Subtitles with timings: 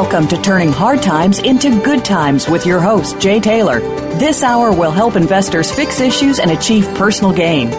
[0.00, 3.80] Welcome to Turning Hard Times into Good Times with your host, Jay Taylor.
[4.20, 7.70] This hour will help investors fix issues and achieve personal gain.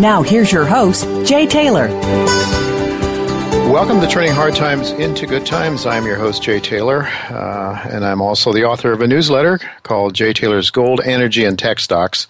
[0.00, 1.86] Now, here's your host, Jay Taylor.
[3.70, 5.86] Welcome to Turning Hard Times into Good Times.
[5.86, 10.14] I'm your host, Jay Taylor, uh, and I'm also the author of a newsletter called
[10.14, 12.26] Jay Taylor's Gold, Energy, and Tech Stocks.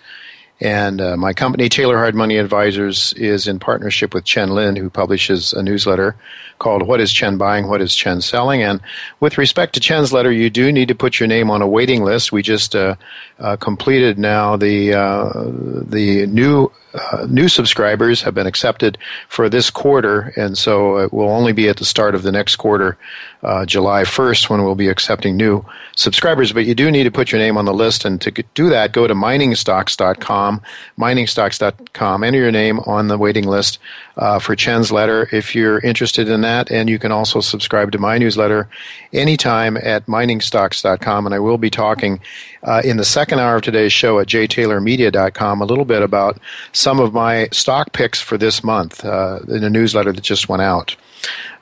[0.60, 4.90] And uh, my company, Taylor Hard Money Advisors, is in partnership with Chen Lin, who
[4.90, 6.16] publishes a newsletter
[6.58, 7.68] called What is Chen Buying?
[7.68, 8.62] What is Chen Selling?
[8.62, 8.80] And
[9.20, 12.02] with respect to Chen's letter, you do need to put your name on a waiting
[12.02, 12.32] list.
[12.32, 12.96] We just uh,
[13.38, 19.70] uh, completed now the, uh, the new uh, new subscribers have been accepted for this
[19.70, 22.96] quarter, and so it will only be at the start of the next quarter,
[23.42, 25.64] uh, July 1st, when we'll be accepting new
[25.96, 26.52] subscribers.
[26.52, 28.92] But you do need to put your name on the list, and to do that,
[28.92, 30.62] go to miningstocks.com,
[30.98, 33.78] miningstocks.com, enter your name on the waiting list
[34.18, 37.98] uh, for Chen's letter if you're interested in that, and you can also subscribe to
[37.98, 38.68] my newsletter
[39.12, 42.20] anytime at miningstocks.com, and I will be talking
[42.64, 46.38] uh, in the second hour of today's show at jtaylormedia.com a little bit about
[46.72, 50.62] some of my stock picks for this month uh, in a newsletter that just went
[50.62, 50.96] out.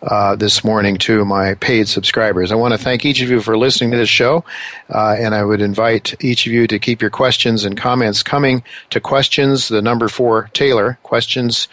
[0.02, 2.52] Uh, this morning to my paid subscribers.
[2.52, 4.44] I want to thank each of you for listening to this show,
[4.90, 8.62] uh, and I would invite each of you to keep your questions and comments coming
[8.90, 11.66] to questions, the number four Taylor, questions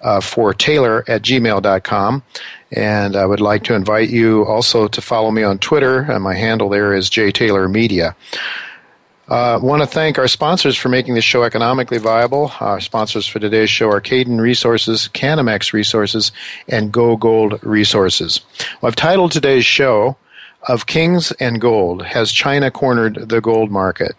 [0.00, 2.22] uh, for Taylor at gmail.com.
[2.72, 6.34] And I would like to invite you also to follow me on Twitter, and my
[6.34, 7.70] handle there is JTaylorMedia.
[7.70, 8.16] Media.
[9.30, 12.50] I uh, want to thank our sponsors for making this show economically viable.
[12.58, 16.32] Our sponsors for today's show are Cayden Resources, Canamex Resources,
[16.66, 18.40] and Go Gold Resources.
[18.80, 20.16] Well, I've titled today's show,
[20.66, 24.16] Of Kings and Gold Has China Cornered the Gold Market?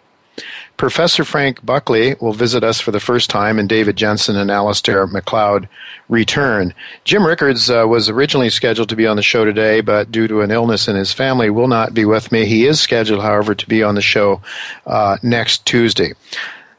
[0.76, 5.10] Professor Frank Buckley will visit us for the first time, and David Jensen and Alasdair
[5.10, 5.68] Macleod
[6.08, 6.74] return.
[7.04, 10.40] Jim Rickards uh, was originally scheduled to be on the show today, but due to
[10.40, 12.46] an illness in his family, will not be with me.
[12.46, 14.40] He is scheduled, however, to be on the show
[14.86, 16.12] uh, next Tuesday.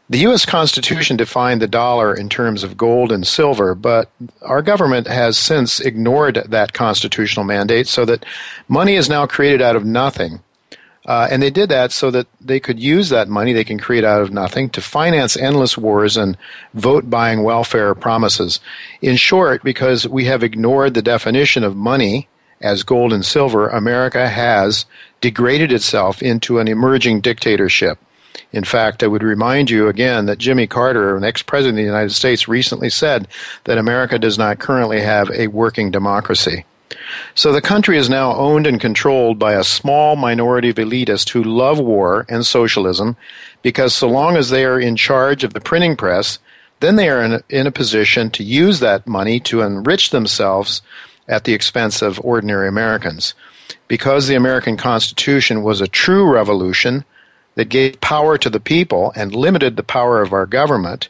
[0.10, 0.46] The U.S.
[0.46, 4.12] Constitution defined the dollar in terms of gold and silver, but
[4.42, 8.25] our government has since ignored that constitutional mandate so that
[8.68, 10.42] money is now created out of nothing
[11.06, 14.06] uh, and they did that so that they could use that money they can create
[14.06, 16.38] out of nothing to finance endless wars and
[16.74, 18.59] vote buying welfare promises.
[19.02, 22.30] In short, because we have ignored the definition of money
[22.62, 24.86] as gold and silver, America has
[25.19, 28.00] degraded itself into an emerging dictatorship.
[28.53, 31.92] In fact, I would remind you again that Jimmy Carter, an ex president of the
[31.92, 33.28] United States, recently said
[33.66, 36.63] that America does not currently have a working democracy.
[37.36, 41.44] So the country is now owned and controlled by a small minority of elitists who
[41.44, 43.16] love war and socialism
[43.62, 46.40] because so long as they are in charge of the printing press,
[46.80, 50.81] then they are in a, in a position to use that money to enrich themselves
[51.28, 53.34] at the expense of ordinary Americans.
[53.88, 57.06] Because the American Constitution was a true revolution
[57.56, 61.08] that gave power to the people and limited the power of our government,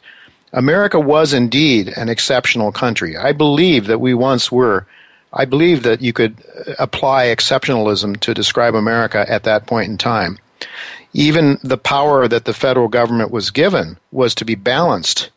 [0.52, 3.16] America was indeed an exceptional country.
[3.16, 4.86] I believe that we once were
[5.34, 9.98] I believe that you could uh, apply exceptionalism to describe America at that point in
[9.98, 10.38] time.
[11.12, 15.30] Even the power that the federal government was given was to be balanced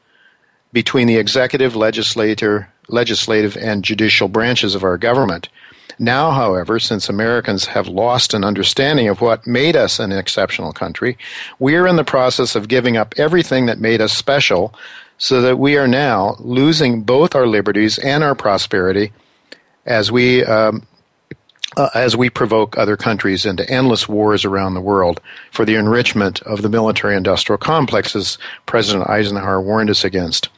[0.71, 5.49] between the executive, legislator, legislative, and judicial branches of our government.
[5.99, 11.17] Now, however, since Americans have lost an understanding of what made us an exceptional country,
[11.57, 14.73] we are in the process of giving up everything that made us special
[15.17, 19.11] so that we are now losing both our liberties and our prosperity
[19.87, 20.85] as we um,
[21.75, 25.19] uh, as we provoke other countries into endless wars around the world
[25.51, 30.49] for the enrichment of the military industrial complexes President Eisenhower warned us against.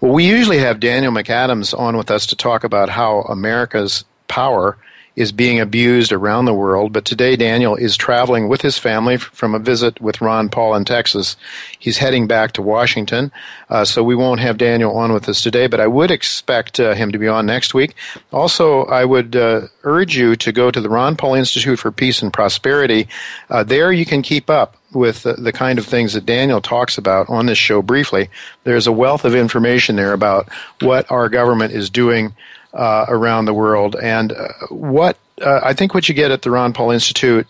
[0.00, 4.76] Well, we usually have Daniel McAdams on with us to talk about how America's power
[5.16, 6.92] is being abused around the world.
[6.92, 10.84] But today, Daniel is traveling with his family from a visit with Ron Paul in
[10.84, 11.36] Texas.
[11.78, 13.32] He's heading back to Washington,
[13.70, 16.94] uh, so we won't have Daniel on with us today, but I would expect uh,
[16.94, 17.94] him to be on next week.
[18.30, 22.20] Also, I would uh, urge you to go to the Ron Paul Institute for Peace
[22.20, 23.08] and Prosperity.
[23.48, 26.96] Uh, there you can keep up with the, the, kind of things that Daniel talks
[26.96, 28.30] about on this show briefly.
[28.64, 30.48] There's a wealth of information there about
[30.80, 32.34] what our government is doing
[32.76, 33.96] uh, around the world.
[33.96, 37.46] And uh, what uh, I think what you get at the Ron Paul Institute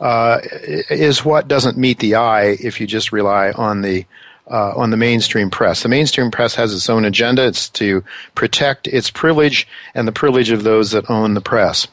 [0.00, 4.06] uh, is what doesn't meet the eye if you just rely on the
[4.50, 5.82] uh, on the mainstream press.
[5.82, 7.46] The mainstream press has its own agenda.
[7.46, 8.02] It's to
[8.34, 11.86] protect its privilege and the privilege of those that own the press.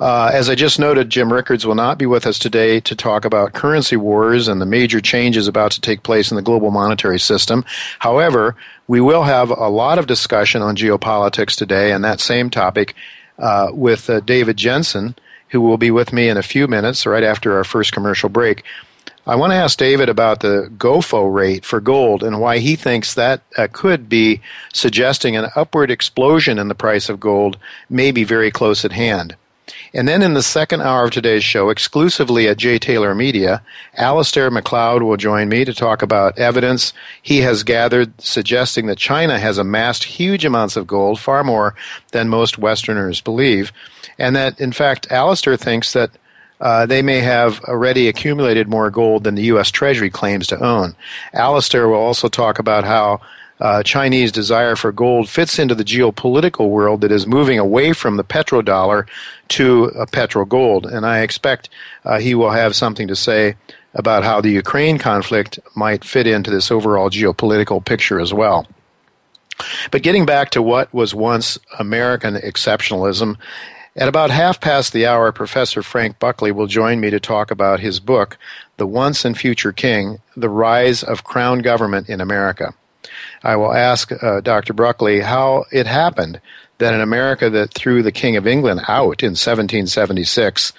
[0.00, 3.24] Uh, as I just noted, Jim Rickards will not be with us today to talk
[3.24, 7.20] about currency wars and the major changes about to take place in the global monetary
[7.20, 7.64] system.
[8.00, 12.94] However, we will have a lot of discussion on geopolitics today and that same topic
[13.38, 15.14] uh, with uh, David Jensen,
[15.48, 18.64] who will be with me in a few minutes, right after our first commercial break.
[19.26, 23.14] I want to ask David about the GOFO rate for gold and why he thinks
[23.14, 24.42] that uh, could be
[24.72, 27.56] suggesting an upward explosion in the price of gold
[27.88, 29.34] may be very close at hand.
[29.94, 32.80] And then in the second hour of today's show, exclusively at J.
[32.80, 33.62] Taylor Media,
[33.96, 36.92] Alasdair Macleod will join me to talk about evidence
[37.22, 41.76] he has gathered suggesting that China has amassed huge amounts of gold, far more
[42.10, 43.72] than most Westerners believe,
[44.18, 46.10] and that, in fact, Alasdair thinks that
[46.60, 49.70] uh, they may have already accumulated more gold than the U.S.
[49.70, 50.96] Treasury claims to own.
[51.34, 53.20] Alasdair will also talk about how
[53.60, 58.16] uh, Chinese desire for gold fits into the geopolitical world that is moving away from
[58.16, 59.06] the petrodollar
[59.48, 60.86] to a petrogold.
[60.92, 61.70] And I expect
[62.04, 63.56] uh, he will have something to say
[63.94, 68.66] about how the Ukraine conflict might fit into this overall geopolitical picture as well.
[69.92, 73.36] But getting back to what was once American exceptionalism,
[73.96, 77.78] at about half past the hour, Professor Frank Buckley will join me to talk about
[77.78, 78.36] his book,
[78.76, 82.74] The Once and Future King The Rise of Crown Government in America.
[83.42, 84.72] I will ask uh, Dr.
[84.72, 86.40] Buckley how it happened
[86.78, 90.72] that in America that threw the King of England out in 1776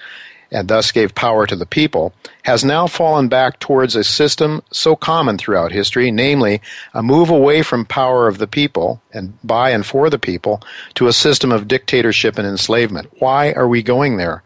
[0.51, 2.13] and thus gave power to the people,
[2.43, 6.61] has now fallen back towards a system so common throughout history, namely
[6.93, 10.61] a move away from power of the people and by and for the people
[10.93, 13.11] to a system of dictatorship and enslavement.
[13.19, 14.43] Why are we going there?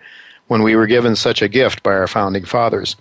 [0.49, 2.95] When we were given such a gift by our founding fathers.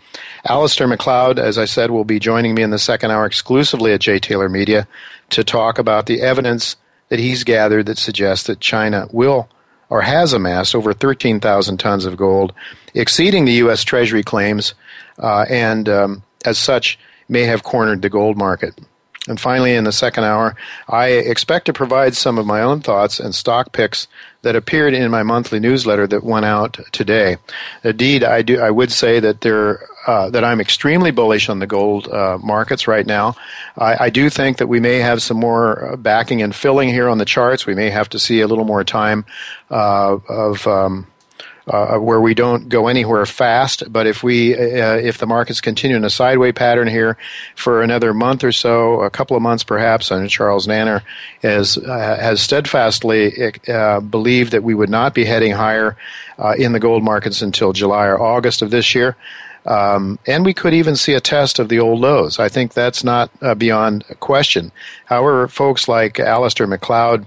[0.46, 4.02] Alasdair Macleod, as I said, will be joining me in the second hour exclusively at
[4.02, 4.18] J.
[4.18, 4.86] Taylor Media
[5.30, 6.76] to talk about the evidence
[7.08, 9.48] that he's gathered that suggests that China will
[9.90, 12.52] or has amassed over 13,000 tons of gold,
[12.94, 13.82] exceeding the U.S.
[13.82, 14.74] Treasury claims,
[15.18, 16.98] uh, and um, as such
[17.28, 18.78] may have cornered the gold market.
[19.26, 20.56] And finally, in the second hour,
[20.88, 24.08] I expect to provide some of my own thoughts and stock picks
[24.42, 27.36] that appeared in my monthly newsletter that went out today.
[27.82, 28.60] Indeed, I do.
[28.60, 32.88] I would say that there uh, that I'm extremely bullish on the gold uh, markets
[32.88, 33.34] right now.
[33.76, 37.18] I, I, do think that we may have some more backing and filling here on
[37.18, 37.66] the charts.
[37.66, 39.26] We may have to see a little more time
[39.70, 40.66] uh, of.
[40.66, 41.06] Um,
[41.68, 43.90] uh, where we don't go anywhere fast.
[43.92, 47.16] But if we, uh, if the markets continue in a sideways pattern here
[47.54, 51.02] for another month or so, a couple of months perhaps, and Charles Nenner
[51.42, 55.96] has uh, has steadfastly uh, believed that we would not be heading higher
[56.38, 59.16] uh, in the gold markets until July or August of this year.
[59.66, 62.38] Um, and we could even see a test of the old lows.
[62.38, 64.72] I think that's not uh, beyond question.
[65.04, 67.26] However, folks like Alasdair Macleod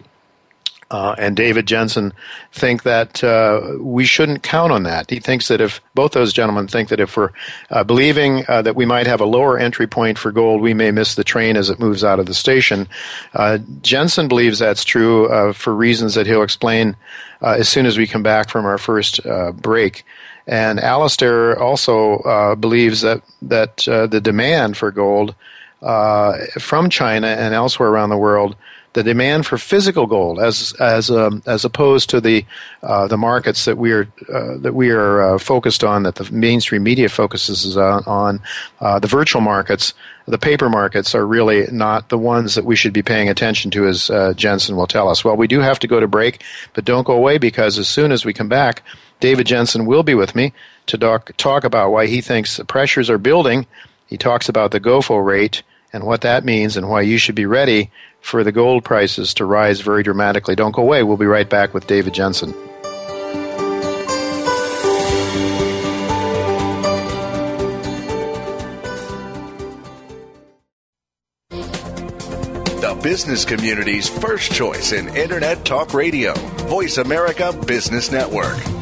[0.91, 2.12] uh, and David Jensen
[2.51, 5.10] think that uh, we shouldn't count on that.
[5.10, 7.31] He thinks that if both those gentlemen think that if we're
[7.69, 10.91] uh, believing uh, that we might have a lower entry point for gold, we may
[10.91, 12.89] miss the train as it moves out of the station.
[13.33, 16.95] Uh, Jensen believes that's true uh, for reasons that he'll explain
[17.41, 19.19] as soon as we come back from our first
[19.55, 20.05] break.
[20.45, 25.33] And Alasdair also believes that that the demand for gold
[25.79, 28.55] from China and elsewhere around the world
[28.93, 32.45] the demand for physical gold as as um, as opposed to the
[32.83, 36.29] uh, the markets that we are uh, that we are uh, focused on that the
[36.31, 38.41] mainstream media focuses on, on
[38.79, 39.93] uh, the virtual markets.
[40.27, 43.88] The paper markets are really not the ones that we should be paying attention to
[43.88, 45.24] as uh, Jensen will tell us.
[45.24, 46.43] Well we do have to go to break
[46.74, 48.83] but don't go away because as soon as we come back
[49.21, 50.51] David Jensen will be with me
[50.88, 53.65] to talk, talk about why he thinks the pressures are building.
[54.07, 57.45] He talks about the GOFO rate and what that means and why you should be
[57.45, 60.55] ready for the gold prices to rise very dramatically.
[60.55, 61.03] Don't go away.
[61.03, 62.53] We'll be right back with David Jensen.
[72.79, 76.33] The business community's first choice in Internet Talk Radio,
[76.67, 78.80] Voice America Business Network.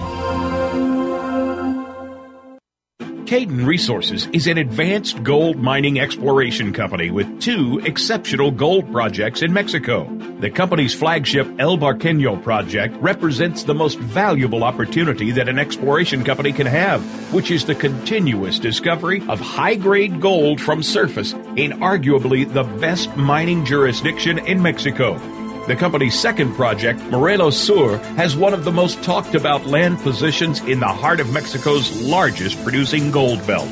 [3.29, 9.53] Cayden Resources is an advanced gold mining exploration company with two exceptional gold projects in
[9.53, 10.05] Mexico.
[10.39, 16.51] The company's flagship El Barqueño project represents the most valuable opportunity that an exploration company
[16.51, 22.51] can have, which is the continuous discovery of high grade gold from surface in arguably
[22.51, 25.38] the best mining jurisdiction in Mexico.
[25.69, 30.61] The company's second project, Morelos Sur, has one of the most talked about land positions
[30.61, 33.69] in the heart of Mexico's largest producing gold belt.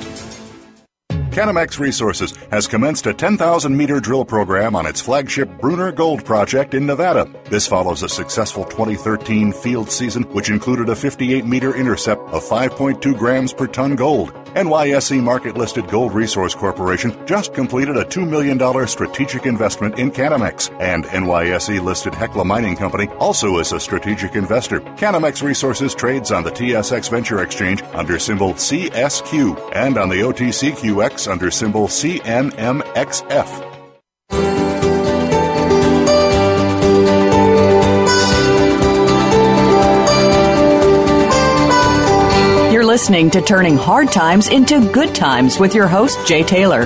[1.37, 6.73] Canamex Resources has commenced a 10,000 meter drill program on its flagship Bruner Gold Project
[6.73, 7.31] in Nevada.
[7.51, 13.15] This follows a successful 2013 field season, which included a 58 meter intercept of 5.2
[13.15, 14.33] grams per ton gold.
[14.55, 20.75] NYSE market listed Gold Resource Corporation just completed a $2 million strategic investment in Canamex,
[20.81, 24.79] and NYSE listed Hecla Mining Company also is a strategic investor.
[24.79, 31.26] Canamex Resources trades on the TSX Venture Exchange under symbol CSQ and on the OTCQX
[31.27, 33.77] under symbol CNMXF.
[42.71, 46.85] You're listening to Turning Hard Times into Good Times with your host, Jay Taylor.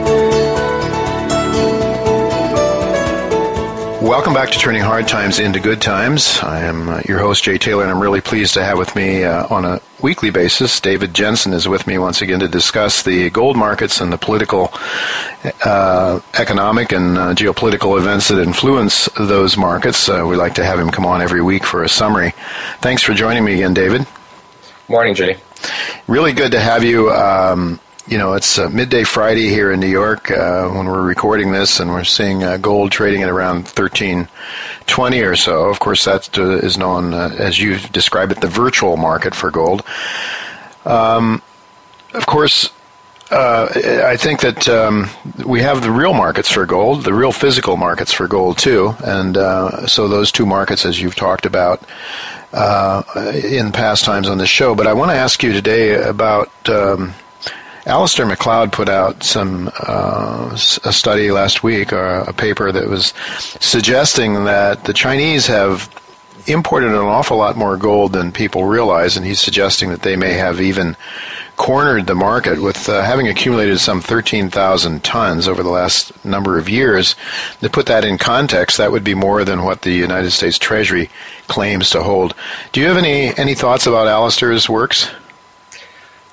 [4.11, 6.39] Welcome back to Turning Hard Times into Good Times.
[6.43, 9.23] I am uh, your host, Jay Taylor, and I'm really pleased to have with me
[9.23, 10.81] uh, on a weekly basis.
[10.81, 14.69] David Jensen is with me once again to discuss the gold markets and the political,
[15.63, 20.09] uh, economic, and uh, geopolitical events that influence those markets.
[20.09, 22.33] Uh, we like to have him come on every week for a summary.
[22.81, 24.05] Thanks for joining me again, David.
[24.89, 25.37] Morning, Jay.
[26.07, 27.09] Really good to have you.
[27.11, 27.79] Um,
[28.11, 31.79] you know, it's uh, midday Friday here in New York uh, when we're recording this,
[31.79, 34.27] and we're seeing uh, gold trading at around thirteen
[34.85, 35.69] twenty or so.
[35.69, 39.49] Of course, that uh, is known uh, as you describe it, the virtual market for
[39.49, 39.85] gold.
[40.83, 41.41] Um,
[42.13, 42.69] of course,
[43.31, 43.69] uh,
[44.05, 45.07] I think that um,
[45.45, 49.37] we have the real markets for gold, the real physical markets for gold too, and
[49.89, 51.81] so those two markets, as you've talked about.
[52.53, 57.13] in past times on this show, but I want to ask you today about um,
[57.85, 63.13] Alasdair Macleod put out some uh, a study last week, or a paper that was
[63.59, 65.89] suggesting that the Chinese have
[66.47, 70.33] imported an awful lot more gold than people realize, and he's suggesting that they may
[70.33, 70.95] have even
[71.57, 76.67] cornered the market with uh, having accumulated some 13,000 tons over the last number of
[76.67, 77.15] years.
[77.61, 81.09] To put that in context, that would be more than what the United States Treasury
[81.47, 82.33] claims to hold.
[82.71, 85.09] Do you have any any thoughts about Alasdair's works?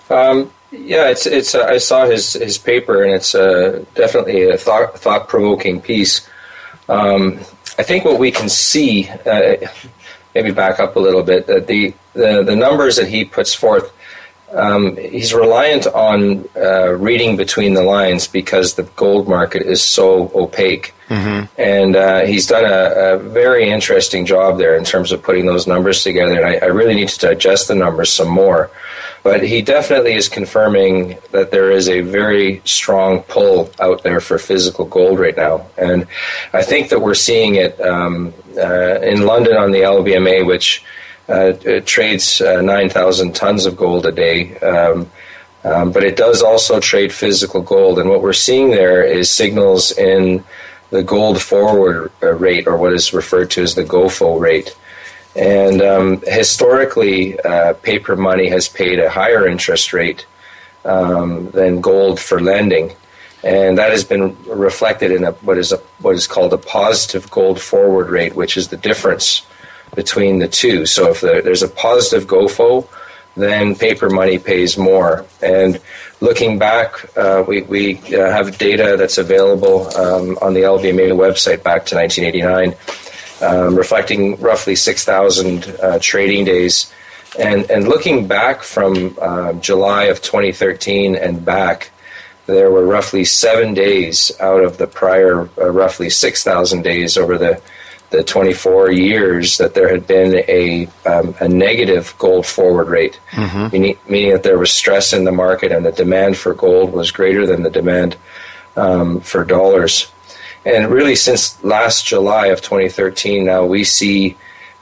[0.09, 1.55] Um, yeah, it's it's.
[1.55, 6.29] Uh, I saw his his paper, and it's uh, definitely a thought thought provoking piece.
[6.89, 7.39] Um,
[7.79, 9.57] I think what we can see, uh,
[10.35, 13.93] maybe back up a little bit, that the, the the numbers that he puts forth,
[14.53, 20.31] um, he's reliant on uh, reading between the lines because the gold market is so
[20.35, 20.95] opaque.
[21.09, 21.61] Mm-hmm.
[21.61, 25.67] And uh, he's done a, a, very interesting job there in terms of putting those
[25.67, 26.35] numbers together.
[26.35, 28.71] And I, I really need to digest the numbers some more.
[29.23, 34.39] But he definitely is confirming that there is a very strong pull out there for
[34.39, 35.67] physical gold right now.
[35.77, 36.07] And
[36.53, 40.85] I think that we're seeing it um, uh, in London on the LBMA, which
[41.29, 41.53] uh,
[41.85, 44.57] trades uh, 9,000 tons of gold a day.
[44.61, 45.11] Um,
[45.65, 47.99] um, but it does also trade physical gold.
[47.99, 50.45] And what we're seeing there is signals in
[50.91, 54.75] the gold forward uh, rate, or what is referred to as the GOFO rate.
[55.39, 60.27] And um, historically, uh, paper money has paid a higher interest rate
[60.85, 62.93] um, than gold for lending.
[63.45, 67.31] And that has been reflected in a, what, is a, what is called a positive
[67.31, 69.47] gold forward rate, which is the difference
[69.95, 70.87] between the two.
[70.87, 72.89] So if there's a positive GOFO,
[73.37, 75.25] then paper money pays more.
[75.41, 75.81] And
[76.21, 81.63] looking back, uh, we, we uh, have data that's available um, on the LBMA website
[81.63, 82.75] back to 1989
[83.43, 86.93] um, reflecting roughly 6,000 uh, trading days.
[87.39, 91.91] And, and looking back from uh, July of 2013 and back,
[92.47, 97.61] there were roughly seven days out of the prior uh, roughly 6,000 days over the
[98.11, 103.69] the 24 years that there had been a, um, a negative gold forward rate, mm-hmm.
[103.71, 107.11] meaning, meaning, that there was stress in the market and the demand for gold was
[107.11, 108.17] greater than the demand
[108.77, 110.11] um, for dollars.
[110.69, 114.37] And really, since last July of 2013, now we see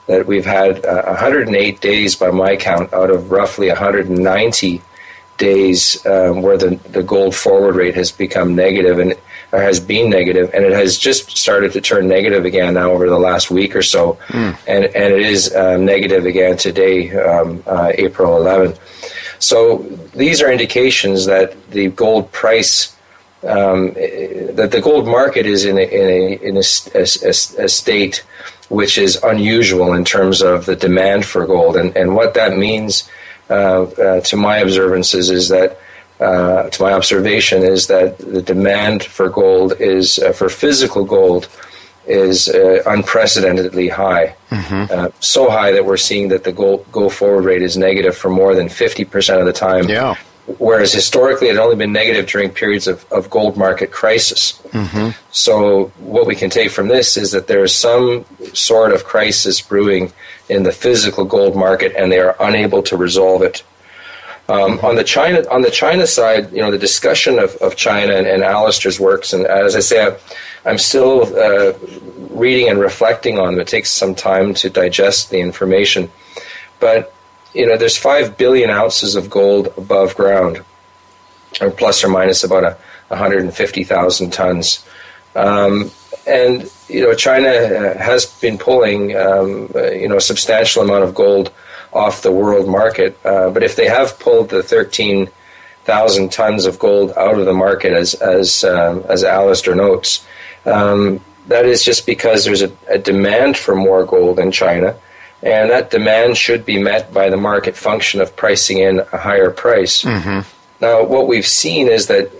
[0.09, 4.83] that we've had uh, 108 days by my count out of roughly 190
[5.38, 9.14] days um, where the, the gold forward rate has become negative and
[9.52, 13.09] or has been negative, and it has just started to turn negative again now over
[13.09, 14.59] the last week or so, mm.
[14.66, 18.75] and and it is uh, negative again today, um, uh, April 11.
[19.38, 19.78] So
[20.14, 22.96] these are indications that the gold price,
[23.43, 23.93] um,
[24.57, 26.62] that the gold market is in a in a in a,
[26.95, 27.05] a,
[27.64, 28.25] a state
[28.69, 33.09] which is unusual in terms of the demand for gold, and and what that means.
[33.49, 35.78] Uh, uh, to my observances is that
[36.19, 41.49] uh, to my observation is that the demand for gold is uh, for physical gold
[42.09, 44.93] is uh, unprecedentedly high, mm-hmm.
[44.93, 48.31] Uh, so high that we're seeing that the gold go forward rate is negative for
[48.31, 49.88] more than fifty percent of the time.
[49.88, 50.16] Yeah.
[50.59, 54.62] Whereas historically, it had only been negative during periods of, of gold market crisis.
[54.69, 55.11] Mm-hmm.
[55.33, 58.25] So, what we can take from this is that there is some
[58.55, 60.12] sort of crisis brewing
[60.49, 63.65] in the physical gold market, and they are unable to resolve it.
[64.49, 68.15] Um, on the China on the China side, you know, the discussion of, of China
[68.15, 70.07] and, and Alasdair's works, and as I say,
[70.65, 71.73] I, am still uh,
[72.31, 73.61] reading and reflecting on them.
[73.61, 76.09] It takes some time to digest the information,
[76.79, 77.12] but
[77.57, 80.63] you know, there's five billion ounces of gold above ground,
[81.61, 82.77] or plus or minus about a
[83.09, 84.85] 150,000 tons.
[85.35, 85.91] Um,
[86.27, 91.05] and you know, China uh, has been pulling um, uh, you know a substantial amount
[91.05, 91.51] of gold
[91.93, 93.19] off the world market.
[93.25, 97.93] Uh, but if they have pulled the 13,000 tons of gold out of the market,
[97.93, 100.27] as as um, as Alasdair notes,
[100.67, 104.97] um, that is just because there's a, a, demand for more gold in China,
[105.43, 109.50] and that demand should be met by the market function of pricing in a higher
[109.50, 110.02] price.
[110.02, 110.40] Mm-hmm.
[110.81, 112.31] Now, what we've seen is that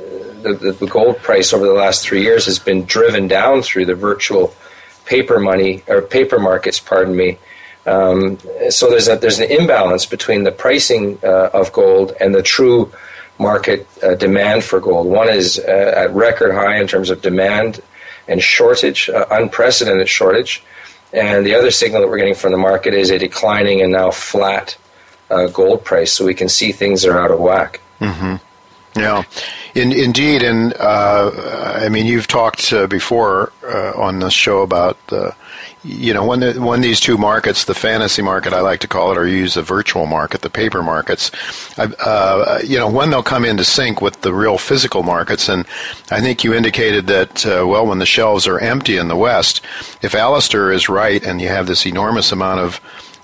[0.43, 3.95] the, the gold price over the last three years has been driven down through the
[3.95, 4.55] virtual
[5.05, 7.38] paper money or paper markets, pardon me,
[7.87, 8.38] um,
[8.69, 12.93] so there's a, there's an imbalance between the pricing uh, of gold and the true
[13.38, 15.06] market uh, demand for gold.
[15.06, 17.80] One is uh, at record high in terms of demand
[18.26, 20.65] and shortage, uh, unprecedented shortage,
[21.12, 24.10] and the other signal that we're getting from the market is a declining and now
[24.10, 24.76] flat
[25.30, 26.12] uh, gold price.
[26.12, 27.80] So we can see things are out of whack.
[28.00, 28.36] Mm-hmm.
[28.99, 29.25] Yeah,
[29.75, 34.97] in, indeed, and uh, I mean you've talked uh, before uh, on this show about
[35.08, 35.34] the,
[35.87, 39.13] you know, when the, when these two markets, the fantasy market I like to call
[39.13, 41.31] it, or use the virtual market, the paper markets,
[41.79, 45.65] uh, you know, when they'll come into sync with the real physical markets, and
[46.11, 49.61] I think you indicated that uh, well, when the shelves are empty in the West,
[50.03, 52.81] if Alasdair is right, and you have this enormous amount of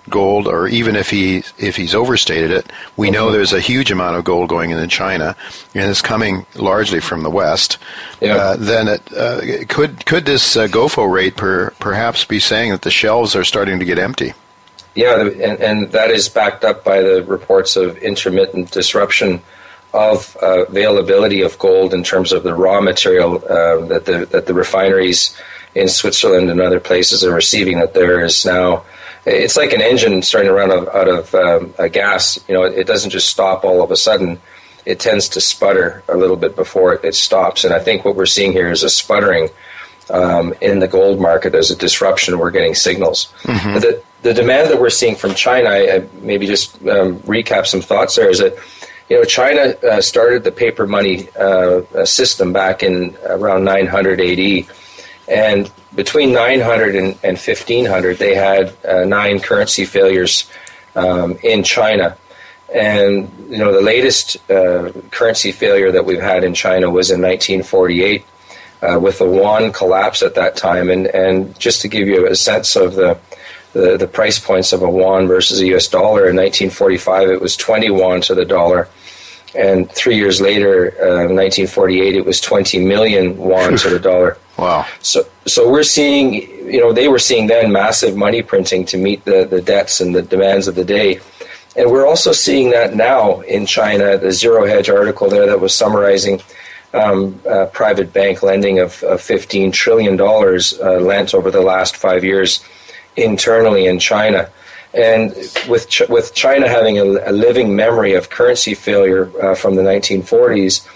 [0.08, 4.16] gold, or even if he if he's overstated it, we know there's a huge amount
[4.16, 5.36] of gold going into China,
[5.74, 7.78] and it's coming largely from the West.
[8.20, 8.36] Yeah.
[8.36, 12.82] Uh, then it uh, could could this uh, GOFO rate per, perhaps be saying that
[12.82, 14.34] the shelves are starting to get empty?
[14.94, 19.40] Yeah, and, and that is backed up by the reports of intermittent disruption
[19.94, 24.46] of uh, availability of gold in terms of the raw material uh, that the that
[24.46, 25.36] the refineries
[25.74, 27.78] in Switzerland and other places are receiving.
[27.78, 28.84] That there is now
[29.24, 32.38] it's like an engine starting to run out of, out of um, a gas.
[32.48, 34.40] You know, it doesn't just stop all of a sudden.
[34.84, 37.64] It tends to sputter a little bit before it, it stops.
[37.64, 39.48] And I think what we're seeing here is a sputtering
[40.10, 41.50] um, in the gold market.
[41.50, 42.38] There's a disruption.
[42.38, 43.32] We're getting signals.
[43.42, 43.74] Mm-hmm.
[43.74, 47.80] The, the demand that we're seeing from China, I, I maybe just um, recap some
[47.80, 48.56] thoughts there, is that
[49.08, 54.74] you know, China uh, started the paper money uh, system back in around 900 AD,
[55.28, 60.50] and between 900 and, and 1500, they had uh, nine currency failures
[60.94, 62.16] um, in China.
[62.74, 67.20] And you know the latest uh, currency failure that we've had in China was in
[67.20, 68.24] 1948,
[68.80, 70.88] uh, with the yuan collapse at that time.
[70.88, 73.18] And and just to give you a sense of the,
[73.74, 75.86] the the, price points of a yuan versus a U.S.
[75.86, 78.88] dollar in 1945, it was 20 yuan to the dollar,
[79.54, 84.38] and three years later, uh, 1948, it was 20 million yuan to the dollar.
[84.58, 84.86] Wow.
[85.00, 89.24] So, so we're seeing, you know, they were seeing then massive money printing to meet
[89.24, 91.20] the, the debts and the demands of the day.
[91.74, 95.74] And we're also seeing that now in China, the Zero Hedge article there that was
[95.74, 96.42] summarizing
[96.94, 102.24] um, uh, private bank lending of, of $15 trillion uh, lent over the last five
[102.24, 102.62] years
[103.16, 104.50] internally in China.
[104.94, 105.34] And
[105.68, 109.82] with, Ch- with China having a, a, living memory of currency failure uh, from the
[109.82, 110.86] 1940s,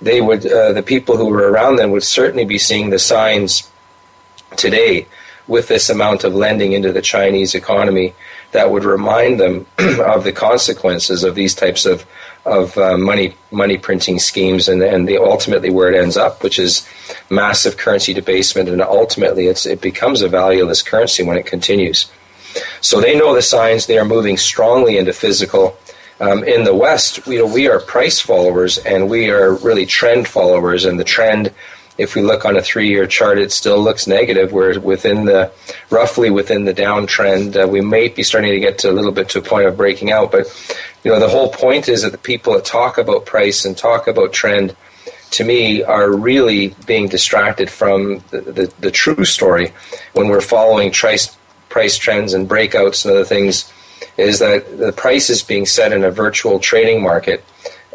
[0.00, 3.70] they would uh, the people who were around them would certainly be seeing the signs
[4.56, 5.06] today
[5.48, 8.14] with this amount of lending into the Chinese economy
[8.52, 12.06] that would remind them of the consequences of these types of
[12.44, 16.58] of uh, money money printing schemes and and the ultimately where it ends up, which
[16.58, 16.86] is
[17.28, 22.10] massive currency debasement, and ultimately it's it becomes a valueless currency when it continues.
[22.80, 23.86] So they know the signs.
[23.86, 25.76] They are moving strongly into physical.
[26.18, 30.84] Um, in the West, we, we are price followers and we are really trend followers,
[30.84, 31.52] and the trend
[31.98, 34.52] if we look on a three-year chart, it still looks negative.
[34.52, 35.50] We're within the
[35.90, 37.62] roughly within the downtrend.
[37.62, 39.76] Uh, we may be starting to get to a little bit to a point of
[39.76, 40.46] breaking out, but
[41.04, 44.06] you know the whole point is that the people that talk about price and talk
[44.06, 44.76] about trend,
[45.32, 49.72] to me, are really being distracted from the, the, the true story
[50.12, 51.36] when we're following price
[51.68, 53.72] price trends and breakouts and other things.
[54.16, 57.44] Is that the price is being set in a virtual trading market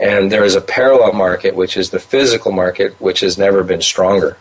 [0.02, 3.82] and there is a parallel market, which is the physical market, which has never been
[3.82, 4.36] stronger.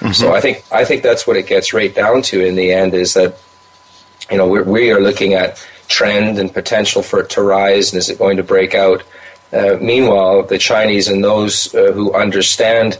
[0.00, 0.12] Mm-hmm.
[0.12, 2.94] So I think I think that's what it gets right down to in the end
[2.94, 3.38] is that
[4.30, 7.98] you know we're, we are looking at trend and potential for it to rise, and
[7.98, 9.02] is it going to break out?
[9.52, 12.98] Uh, meanwhile, the Chinese and those uh, who understand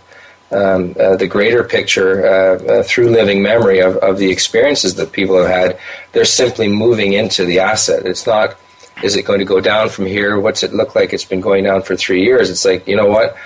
[0.52, 5.12] um, uh, the greater picture uh, uh, through living memory of, of the experiences that
[5.12, 5.78] people have had,
[6.12, 8.06] they're simply moving into the asset.
[8.06, 8.56] It's not
[9.02, 10.40] is it going to go down from here?
[10.40, 11.12] What's it look like?
[11.12, 12.48] It's been going down for three years.
[12.48, 13.36] It's like, you know what?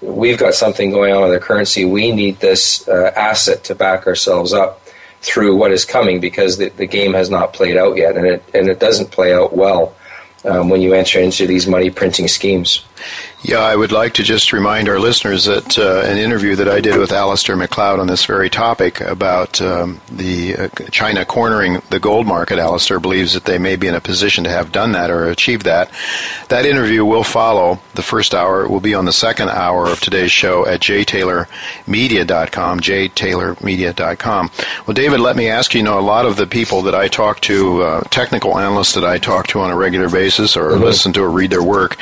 [0.00, 1.84] We've got something going on with the currency.
[1.84, 4.82] We need this uh, asset to back ourselves up
[5.20, 8.44] through what is coming because the, the game has not played out yet, and it
[8.54, 9.94] and it doesn't play out well
[10.44, 12.84] um, when you enter into these money printing schemes.
[13.42, 16.80] Yeah, I would like to just remind our listeners that uh, an interview that I
[16.80, 22.00] did with Alasdair Macleod on this very topic about um, the uh, China cornering the
[22.00, 22.58] gold market.
[22.58, 25.64] Alasdair believes that they may be in a position to have done that or achieved
[25.64, 25.90] that.
[26.48, 28.64] That interview will follow the first hour.
[28.64, 34.50] It will be on the second hour of today's show at jtaylormedia.com, jtaylormedia.com.
[34.86, 37.08] Well, David, let me ask you, you know, a lot of the people that I
[37.08, 40.82] talk to, uh, technical analysts that I talk to on a regular basis or mm-hmm.
[40.82, 41.96] listen to or read their work,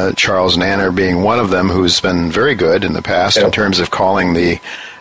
[0.00, 3.46] uh, Charles Nenner being one of them, who's been very good in the past yep.
[3.46, 4.60] in terms of calling the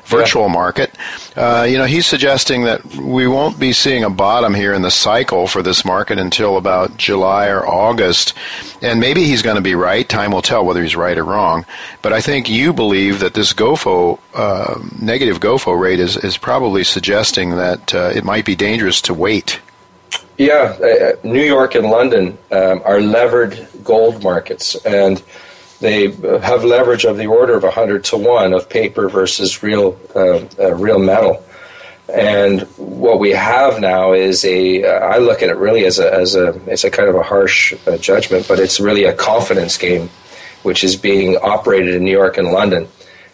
[0.09, 0.53] virtual yeah.
[0.53, 0.95] market.
[1.35, 4.91] Uh, you know, he's suggesting that we won't be seeing a bottom here in the
[4.91, 8.33] cycle for this market until about July or August.
[8.81, 10.09] And maybe he's going to be right.
[10.09, 11.65] Time will tell whether he's right or wrong.
[12.01, 16.83] But I think you believe that this GOFO, uh, negative GOFO rate is, is probably
[16.83, 19.59] suggesting that uh, it might be dangerous to wait.
[20.39, 25.21] Yeah, uh, uh, New York and London um, are levered gold markets, and
[25.81, 30.45] they have leverage of the order of 100 to 1 of paper versus real, uh,
[30.57, 31.43] uh, real metal.
[32.07, 34.85] And what we have now is a.
[34.85, 37.23] Uh, I look at it really as a, as a, it's a kind of a
[37.23, 40.09] harsh uh, judgment, but it's really a confidence game,
[40.63, 42.87] which is being operated in New York and London.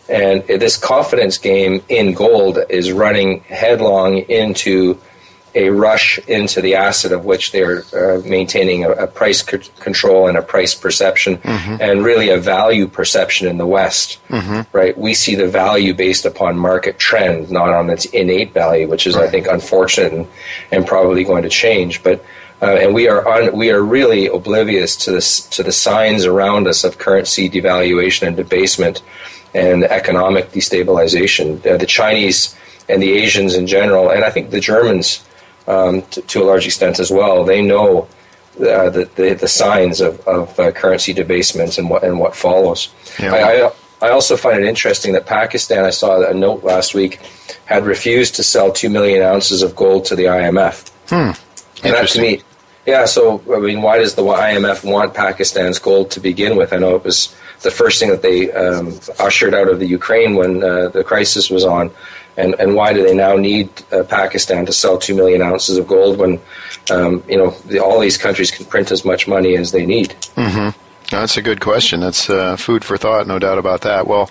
[0.09, 4.99] And this confidence game in gold is running headlong into
[5.55, 10.27] a rush into the asset of which they're uh, maintaining a, a price c- control
[10.27, 11.77] and a price perception mm-hmm.
[11.79, 14.19] and really a value perception in the West.
[14.27, 14.77] Mm-hmm.
[14.77, 14.97] Right?
[14.97, 19.15] We see the value based upon market trend, not on its innate value, which is,
[19.15, 19.27] right.
[19.27, 20.27] I think, unfortunate and,
[20.71, 22.03] and, probably going to change.
[22.03, 22.23] But
[22.61, 26.67] uh, and we are un, we are really oblivious to this to the signs around
[26.67, 29.01] us of currency devaluation and debasement
[29.53, 31.65] and economic destabilization.
[31.65, 32.55] Uh, the Chinese
[32.87, 35.24] and the Asians in general, and I think the Germans
[35.67, 37.43] um, to, to, a large extent as well.
[37.43, 38.07] They know
[38.59, 42.89] uh, the, the, the signs of, of uh, currency debasement and what and what follows.
[43.19, 43.33] Yeah.
[43.33, 43.71] I, I,
[44.07, 47.19] I also find it interesting that Pakistan, I saw a note last week,
[47.65, 50.89] had refused to sell two million ounces of gold to the IMF.
[51.09, 51.31] Hmm.
[51.85, 52.41] And that to me,
[52.85, 53.05] yeah.
[53.05, 56.73] So I mean, why does the IMF want Pakistan's gold to begin with?
[56.73, 60.35] I know it was the first thing that they um, ushered out of the Ukraine
[60.35, 61.91] when uh, the crisis was on.
[62.37, 65.87] And, and why do they now need uh, Pakistan to sell two million ounces of
[65.87, 66.41] gold when
[66.91, 70.09] um, you know the, all these countries can print as much money as they need?
[70.35, 70.77] Mm-hmm.
[71.11, 71.99] That's a good question.
[71.99, 74.07] That's uh, food for thought, no doubt about that.
[74.07, 74.29] Well,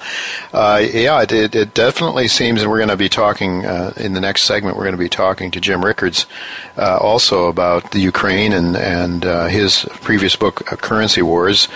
[0.52, 4.12] uh, yeah, it, it, it, definitely seems, and we're going to be talking uh, in
[4.12, 4.76] the next segment.
[4.76, 6.26] We're going to be talking to Jim Rickards
[6.76, 11.68] uh, also about the Ukraine and and uh, his previous book, uh, Currency Wars.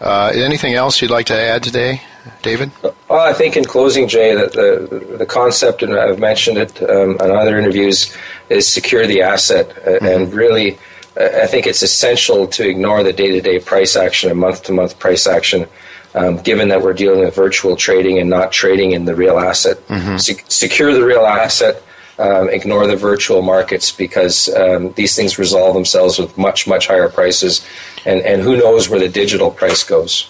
[0.00, 2.02] anything else you'd like to add today?
[2.42, 2.70] David?
[2.82, 7.12] Well, I think in closing, Jay, that the the concept, and I've mentioned it um,
[7.12, 8.14] in other interviews,
[8.48, 10.04] is secure the asset, mm-hmm.
[10.04, 10.78] and really,
[11.16, 14.72] I think it's essential to ignore the day to day price action and month to
[14.72, 15.66] month price action.
[16.12, 19.76] Um, given that we're dealing with virtual trading and not trading in the real asset,
[19.86, 20.16] mm-hmm.
[20.16, 21.82] Se- secure the real asset.
[22.18, 27.08] Um, ignore the virtual markets because um, these things resolve themselves with much much higher
[27.08, 27.64] prices,
[28.04, 30.28] and and who knows where the digital price goes.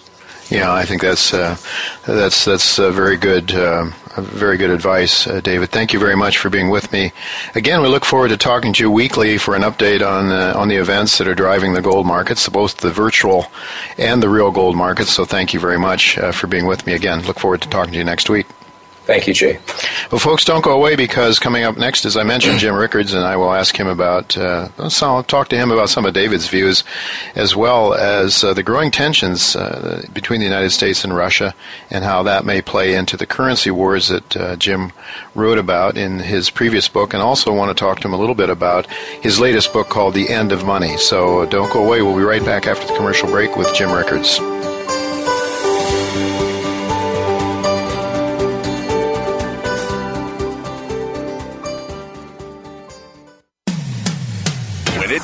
[0.51, 1.55] Yeah, I think that's uh,
[2.05, 3.85] that's that's a very good uh,
[4.17, 5.69] very good advice, uh, David.
[5.69, 7.13] Thank you very much for being with me.
[7.55, 10.67] Again, we look forward to talking to you weekly for an update on uh, on
[10.67, 13.45] the events that are driving the gold markets, both the virtual
[13.97, 15.11] and the real gold markets.
[15.11, 17.21] So thank you very much uh, for being with me again.
[17.21, 18.45] Look forward to talking to you next week.
[19.05, 19.59] Thank you, Jay.
[20.11, 23.25] Well, folks, don't go away because coming up next, as I mentioned, Jim Rickards, and
[23.25, 26.83] I will ask him about, uh, I'll talk to him about some of David's views,
[27.33, 31.55] as well as uh, the growing tensions uh, between the United States and Russia,
[31.89, 34.91] and how that may play into the currency wars that uh, Jim
[35.33, 38.35] wrote about in his previous book, and also want to talk to him a little
[38.35, 38.85] bit about
[39.21, 40.97] his latest book called The End of Money.
[40.97, 42.03] So don't go away.
[42.03, 44.39] We'll be right back after the commercial break with Jim Rickards.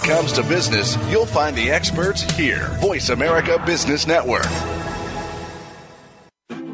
[0.07, 2.69] Comes to business, you'll find the experts here.
[2.79, 4.47] Voice America Business Network.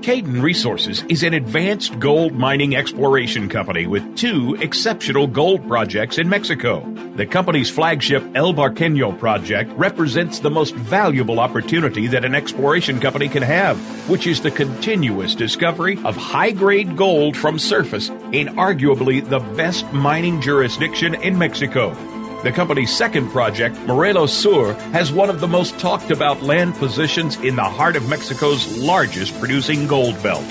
[0.04, 6.30] Cayden Resources is an advanced gold mining exploration company with two exceptional gold projects in
[6.30, 6.82] Mexico.
[7.16, 13.30] The company's flagship El Barqueño project represents the most valuable opportunity that an exploration company
[13.30, 19.28] can have, which is the continuous discovery of high grade gold from surface in arguably
[19.28, 21.96] the best mining jurisdiction in Mexico.
[22.44, 27.38] The company's second project, Morelos Sur, has one of the most talked about land positions
[27.38, 30.44] in the heart of Mexico's largest producing gold belt.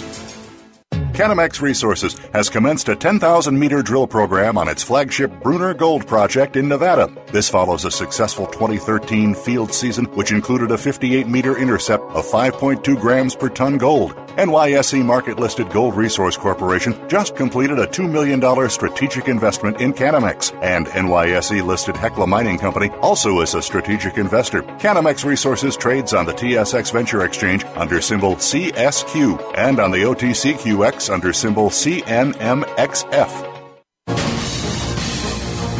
[1.12, 6.56] Canamex Resources has commenced a 10,000 meter drill program on its flagship Bruner Gold project
[6.56, 7.12] in Nevada.
[7.30, 12.98] This follows a successful 2013 field season, which included a 58 meter intercept of 5.2
[12.98, 14.16] grams per ton gold.
[14.36, 18.40] NYSE market listed Gold Resource Corporation just completed a $2 million
[18.70, 24.62] strategic investment in Canamex, and NYSE listed Hecla Mining Company also is a strategic investor.
[24.62, 31.12] Canamex Resources trades on the TSX Venture Exchange under symbol CSQ and on the OTCQX
[31.12, 33.48] under symbol CNMXF.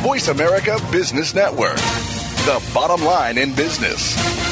[0.03, 4.52] Voice America Business Network, the bottom line in business.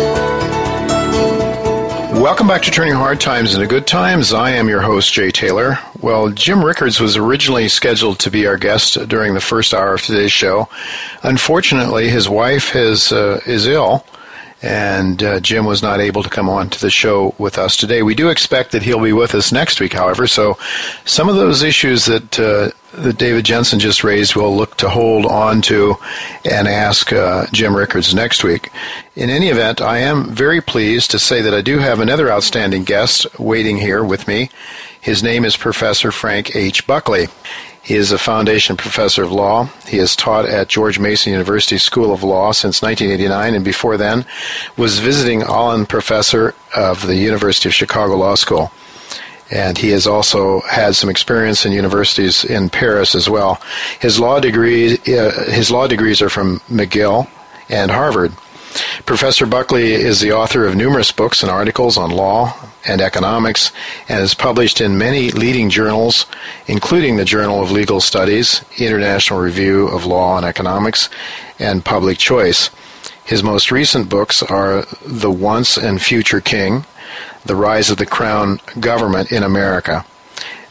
[2.11, 4.33] Welcome back to Turning Hard Times into Good Times.
[4.33, 5.79] I am your host, Jay Taylor.
[6.01, 10.01] Well, Jim Rickards was originally scheduled to be our guest during the first hour of
[10.01, 10.67] today's show.
[11.23, 14.05] Unfortunately, his wife has, uh, is ill,
[14.61, 18.03] and uh, Jim was not able to come on to the show with us today.
[18.03, 20.57] We do expect that he'll be with us next week, however, so
[21.05, 25.25] some of those issues that uh, that David Jensen just raised, we'll look to hold
[25.25, 25.95] on to
[26.43, 28.69] and ask uh, Jim Rickards next week.
[29.15, 32.83] In any event, I am very pleased to say that I do have another outstanding
[32.83, 34.49] guest waiting here with me.
[34.99, 36.85] His name is Professor Frank H.
[36.85, 37.27] Buckley.
[37.83, 39.69] He is a foundation professor of law.
[39.87, 44.25] He has taught at George Mason University School of Law since 1989 and before then
[44.77, 48.71] was visiting Olin professor of the University of Chicago Law School
[49.51, 53.61] and he has also had some experience in universities in Paris as well.
[53.99, 57.27] His law degree, uh, his law degrees are from McGill
[57.69, 58.31] and Harvard.
[59.05, 62.55] Professor Buckley is the author of numerous books and articles on law
[62.87, 63.71] and economics
[64.09, 66.25] and is published in many leading journals,
[66.67, 71.09] including the Journal of Legal Studies, International Review of Law and Economics,
[71.59, 72.69] and Public Choice.
[73.23, 76.85] His most recent books are The Once and Future King,
[77.45, 80.05] the Rise of the Crown Government in America.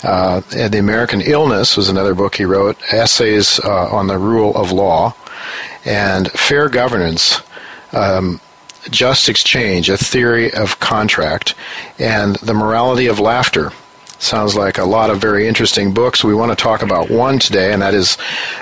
[0.02, 4.72] Uh, the American Illness was another book he wrote, essays uh, on the rule of
[4.72, 5.14] law,
[5.84, 7.42] and Fair Governance,
[7.92, 8.40] um,
[8.88, 11.54] Just Exchange, a theory of contract,
[11.98, 13.72] and The Morality of Laughter.
[14.18, 16.22] Sounds like a lot of very interesting books.
[16.22, 18.18] We want to talk about one today, and that is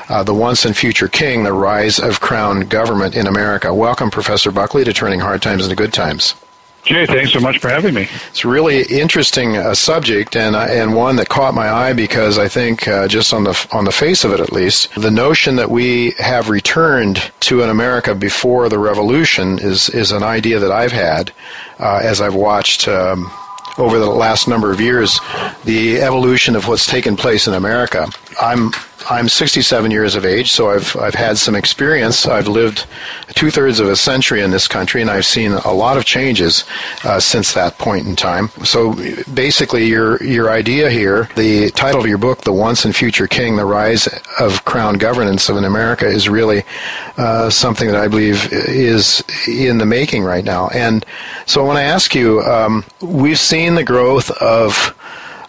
[0.08, 3.74] uh, The Once and Future King, The Rise of Crown Government in America.
[3.74, 6.34] Welcome, Professor Buckley, to Turning Hard Times into Good Times.
[6.84, 8.08] Jay, thanks so much for having me.
[8.30, 12.38] It's a really interesting uh, subject, and uh, and one that caught my eye because
[12.38, 15.56] I think uh, just on the on the face of it, at least, the notion
[15.56, 20.72] that we have returned to an America before the Revolution is is an idea that
[20.72, 21.32] I've had
[21.78, 22.88] uh, as I've watched.
[22.88, 23.30] Um,
[23.76, 25.20] over the last number of years,
[25.64, 28.08] the evolution of what's taken place in America.
[28.40, 28.70] I'm
[29.10, 32.26] I'm 67 years of age, so I've I've had some experience.
[32.26, 32.86] I've lived
[33.34, 36.64] two thirds of a century in this country, and I've seen a lot of changes
[37.04, 38.48] uh, since that point in time.
[38.64, 38.94] So
[39.32, 43.56] basically, your your idea here, the title of your book, "The Once and Future King:
[43.56, 46.64] The Rise of Crown Governance of in America," is really
[47.16, 50.68] uh, something that I believe is in the making right now.
[50.68, 51.04] And
[51.46, 54.94] so, when I ask you, um, we've seen the growth of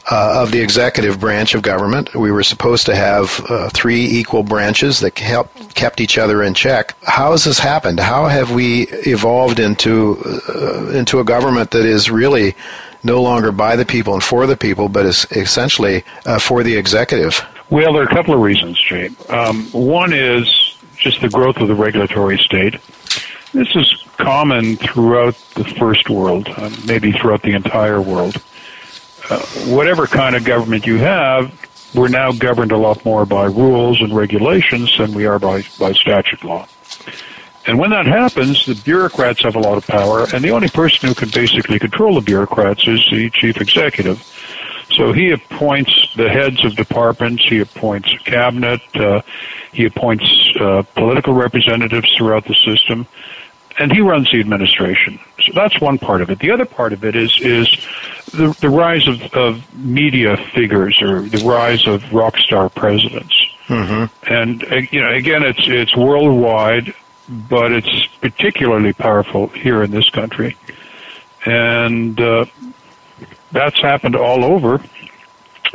[0.10, 2.14] uh, of the executive branch of government.
[2.16, 6.54] We were supposed to have uh, three equal branches that help, kept each other in
[6.54, 6.96] check.
[7.04, 8.00] How has this happened?
[8.00, 10.18] How have we evolved into
[10.48, 12.56] uh, into a government that is really
[13.04, 16.76] no longer by the people and for the people, but is essentially uh, for the
[16.76, 17.42] executive?
[17.70, 19.10] Well, there are a couple of reasons, Jay.
[19.30, 22.80] Um, one is just the growth of the regulatory state.
[23.54, 28.42] This is common throughout the first world, uh, maybe throughout the entire world.
[29.30, 31.54] Uh, whatever kind of government you have,
[31.94, 35.92] we're now governed a lot more by rules and regulations than we are by, by
[35.94, 36.68] statute law.
[37.68, 41.08] And when that happens, the bureaucrats have a lot of power, and the only person
[41.08, 44.24] who can basically control the bureaucrats is the chief executive.
[44.92, 49.22] So he appoints the heads of departments, he appoints cabinet, uh,
[49.72, 50.26] he appoints
[50.60, 53.06] uh, political representatives throughout the system,
[53.80, 55.20] and he runs the administration.
[55.42, 56.40] So that's one part of it.
[56.40, 57.68] The other part of it is is
[58.34, 63.34] the, the rise of, of media figures or the rise of rock star presidents.
[63.68, 64.34] Mm-hmm.
[64.34, 66.94] And uh, you know, again, it's it's worldwide,
[67.30, 70.58] but it's particularly powerful here in this country,
[71.46, 72.46] and uh,
[73.52, 74.84] that's happened all over.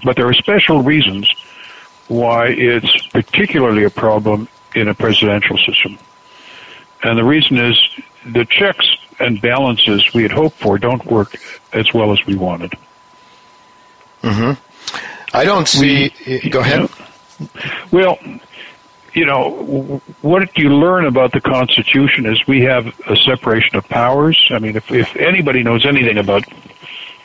[0.04, 1.32] But there are special reasons
[2.08, 5.98] why it's particularly a problem in a presidential system.
[7.04, 7.78] And the reason is
[8.26, 11.36] the checks and balances we had hoped for don't work
[11.72, 12.72] as well as we wanted.
[14.22, 15.36] Mm-hmm.
[15.36, 16.12] I don't see.
[16.26, 16.80] We, go ahead.
[16.80, 17.58] You know,
[17.92, 18.18] well,
[19.12, 24.38] you know, what you learn about the Constitution is we have a separation of powers.
[24.50, 26.44] I mean, if, if anybody knows anything about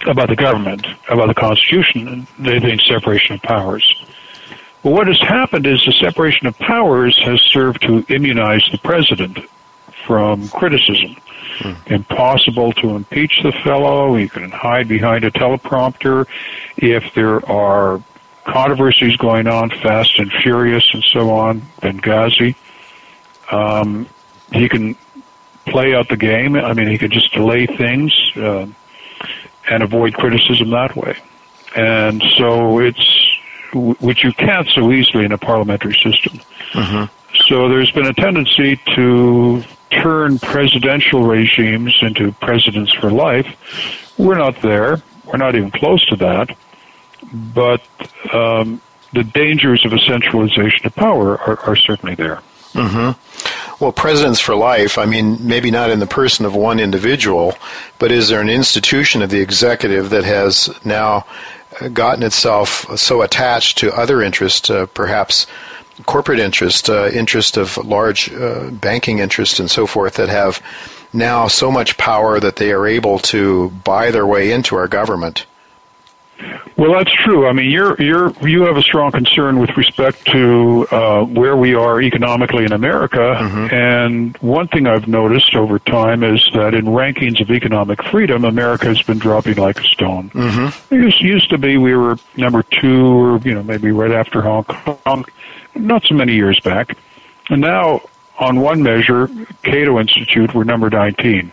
[0.08, 3.84] about the government, about the Constitution, they think separation of powers.
[4.82, 9.40] But what has happened is the separation of powers has served to immunize the president
[10.10, 11.16] from criticism.
[11.60, 11.74] Hmm.
[11.86, 14.16] Impossible to impeach the fellow.
[14.16, 16.26] He can hide behind a teleprompter.
[16.78, 18.02] If there are
[18.44, 22.56] controversies going on, Fast and Furious and so on, Benghazi,
[23.52, 24.08] um,
[24.52, 24.96] he can
[25.68, 26.56] play out the game.
[26.56, 28.66] I mean, he can just delay things uh,
[29.70, 31.16] and avoid criticism that way.
[31.76, 33.38] And so it's,
[33.76, 36.40] which you can't so easily in a parliamentary system.
[36.72, 37.14] Mm-hmm.
[37.48, 43.48] So there's been a tendency to turn presidential regimes into presidents for life.
[44.18, 45.02] We're not there.
[45.26, 46.56] We're not even close to that.
[47.32, 47.82] But
[48.34, 48.82] um,
[49.14, 52.42] the dangers of a centralization of power are, are certainly there.
[52.74, 53.84] Mm-hmm.
[53.84, 57.56] Well, presidents for life, I mean, maybe not in the person of one individual,
[57.98, 61.26] but is there an institution of the executive that has now
[61.94, 65.48] gotten itself so attached to other interests, uh, perhaps
[66.06, 70.62] corporate interest, uh, interest of large uh, banking interest and so forth that have
[71.14, 75.46] now so much power that they are able to buy their way into our government.
[76.78, 77.46] Well, that's true.
[77.46, 81.76] I mean, you're you're you have a strong concern with respect to uh, where we
[81.76, 83.74] are economically in America, mm-hmm.
[83.74, 88.86] and one thing I've noticed over time is that in rankings of economic freedom, America
[88.86, 90.30] has been dropping like a stone.
[90.30, 90.96] Mm-hmm.
[90.96, 94.42] It used, used to be we were number two, or you know maybe right after
[94.42, 95.26] Hong Kong,
[95.76, 96.98] not so many years back.
[97.50, 98.02] And now,
[98.40, 99.30] on one measure,
[99.64, 101.52] Cato Institute, we're number 19.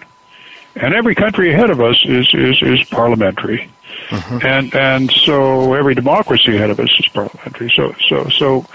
[0.76, 3.70] And every country ahead of us is, is, is parliamentary.
[4.09, 4.46] Mm-hmm.
[4.46, 7.72] And, and so every democracy ahead of us is parliamentary.
[7.74, 8.66] So, so, so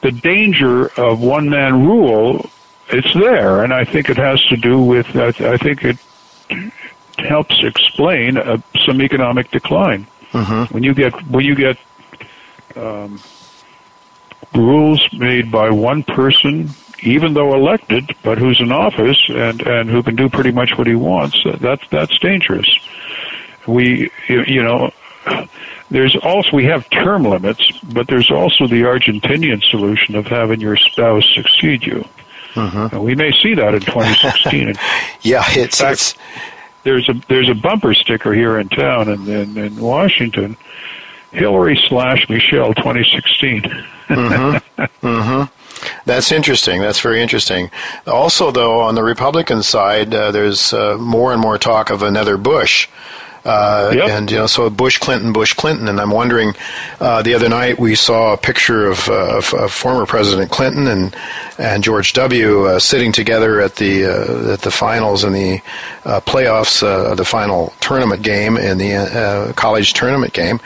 [0.00, 2.50] the danger of one man rule,
[2.88, 3.62] it's there.
[3.62, 5.98] And I think it has to do with, I, I think it
[7.18, 10.06] helps explain uh, some economic decline.
[10.32, 10.74] Mm-hmm.
[10.74, 11.78] When you get, when you get,
[12.74, 13.20] um,
[14.54, 16.70] rules made by one person,
[17.02, 20.86] even though elected, but who's in office and, and who can do pretty much what
[20.86, 21.38] he wants.
[21.60, 22.68] That's, that's dangerous.
[23.66, 24.92] We, you know,
[25.90, 30.76] there's also, we have term limits, but there's also the Argentinian solution of having your
[30.76, 32.06] spouse succeed you.
[32.54, 32.98] Mm-hmm.
[33.00, 34.74] we may see that in 2016.
[35.22, 36.14] yeah, it's, fact, it's,
[36.84, 40.56] there's a there's a bumper sticker here in town in, in, in Washington
[41.34, 43.62] Hillary slash Michelle 2016.
[43.62, 44.58] mm-hmm.
[45.04, 45.52] Mm-hmm.
[46.06, 46.80] That's interesting.
[46.80, 47.70] That's very interesting.
[48.06, 52.38] Also, though, on the Republican side, uh, there's uh, more and more talk of another
[52.38, 52.88] Bush.
[53.44, 54.08] Uh, yep.
[54.08, 56.54] And you know, so Bush Clinton, Bush Clinton, and I'm wondering.
[56.98, 60.86] Uh, the other night we saw a picture of, uh, of, of, former President Clinton
[60.86, 61.14] and
[61.58, 62.66] and George W.
[62.66, 65.60] Uh, sitting together at the uh, at the finals and the
[66.06, 66.80] uh, playoffs,
[67.16, 70.58] the final tournament game in the college tournament game.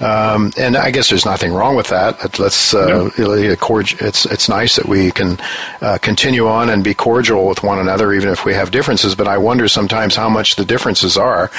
[0.00, 2.38] Um, and I guess there's nothing wrong with that.
[2.38, 5.38] Let's uh, it's it's nice that we can
[5.82, 9.14] uh, continue on and be cordial with one another, even if we have differences.
[9.14, 11.50] But I wonder sometimes how much the differences are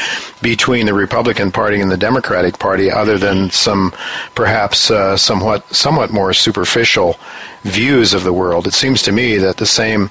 [0.42, 3.94] between the Republican Party and the Democratic Party, other than some
[4.34, 7.20] perhaps uh, somewhat somewhat more superficial
[7.64, 8.66] views of the world.
[8.66, 10.10] It seems to me that the same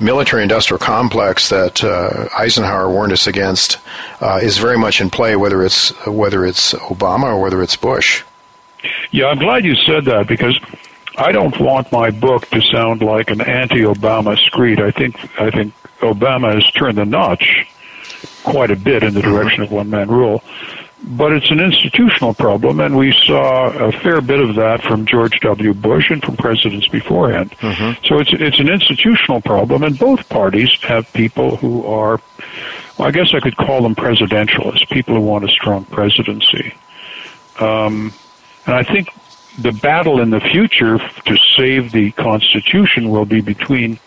[0.00, 3.78] military industrial complex that uh, Eisenhower warned us against
[4.20, 8.22] uh, is very much in play, whether it's whether it's Obama or whether it's Bush.
[9.10, 10.58] Yeah, I'm glad you said that because
[11.16, 14.80] I don't want my book to sound like an anti-Obama screed.
[14.80, 17.66] I think I think Obama has turned the notch
[18.42, 20.42] quite a bit in the direction of one-man rule
[21.02, 25.40] but it's an institutional problem, and we saw a fair bit of that from George
[25.40, 25.72] W.
[25.72, 27.52] Bush and from presidents beforehand.
[27.52, 28.04] Mm-hmm.
[28.04, 32.20] So it's it's an institutional problem, and both parties have people who are,
[32.98, 36.74] well, I guess I could call them presidentialists, people who want a strong presidency.
[37.58, 38.12] Um,
[38.66, 39.08] and I think
[39.58, 43.98] the battle in the future to save the Constitution will be between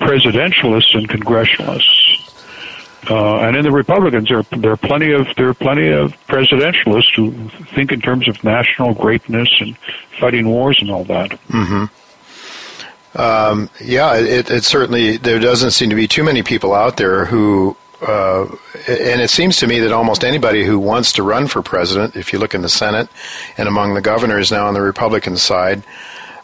[0.00, 2.05] presidentialists and congressionalists.
[3.08, 7.14] Uh, and in the Republicans, there there are plenty of there are plenty of presidentialists
[7.14, 7.32] who
[7.74, 9.76] think in terms of national greatness and
[10.18, 11.30] fighting wars and all that.
[11.48, 11.84] Mm-hmm.
[13.18, 17.24] Um, yeah, it, it certainly there doesn't seem to be too many people out there
[17.24, 18.44] who uh,
[18.88, 22.32] and it seems to me that almost anybody who wants to run for president, if
[22.32, 23.08] you look in the Senate
[23.56, 25.82] and among the governors now on the Republican side,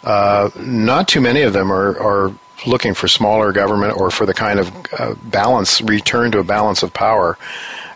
[0.04, 2.34] uh, not too many of them are, are
[2.66, 6.82] looking for smaller government or for the kind of uh, balance, return to a balance
[6.82, 7.38] of power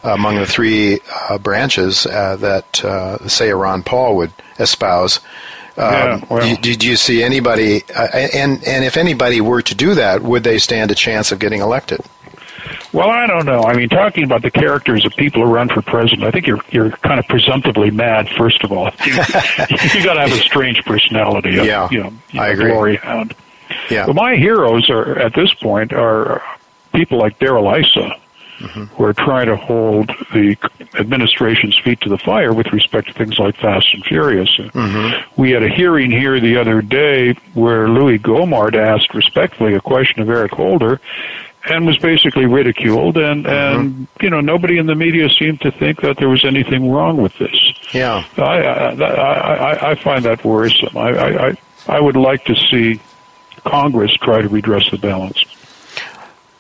[0.03, 5.19] among the three uh, branches uh, that, uh, say, Ron Paul would espouse.
[5.77, 6.57] Um, yeah, well.
[6.57, 10.59] did, you see anybody, uh, and, and if anybody were to do that, would they
[10.59, 12.01] stand a chance of getting elected?
[12.93, 13.63] Well, I don't know.
[13.63, 16.61] I mean, talking about the characters of people who run for president, I think you're
[16.71, 18.29] you're kind of presumptively mad.
[18.39, 21.51] First of all, you, you got to have a strange personality.
[21.51, 22.71] yeah, you know, you I agree.
[22.71, 23.35] Glory hound.
[23.91, 24.07] Yeah.
[24.07, 26.43] But my heroes are at this point are
[26.95, 28.17] people like Darrell Issa,
[28.59, 28.85] mm-hmm.
[28.85, 30.57] who are trying to hold the
[30.95, 34.55] administration's feet to the fire with respect to things like Fast and Furious.
[34.57, 35.41] Mm-hmm.
[35.41, 40.23] We had a hearing here the other day where Louis Gohmert asked respectfully a question
[40.23, 41.01] of Eric Holder
[41.69, 43.81] and was basically ridiculed and mm-hmm.
[43.81, 47.17] and you know nobody in the media seemed to think that there was anything wrong
[47.17, 51.59] with this yeah i i i, I find that worrisome I, I
[51.89, 53.01] i would like to see
[53.67, 55.45] Congress try to redress the balance.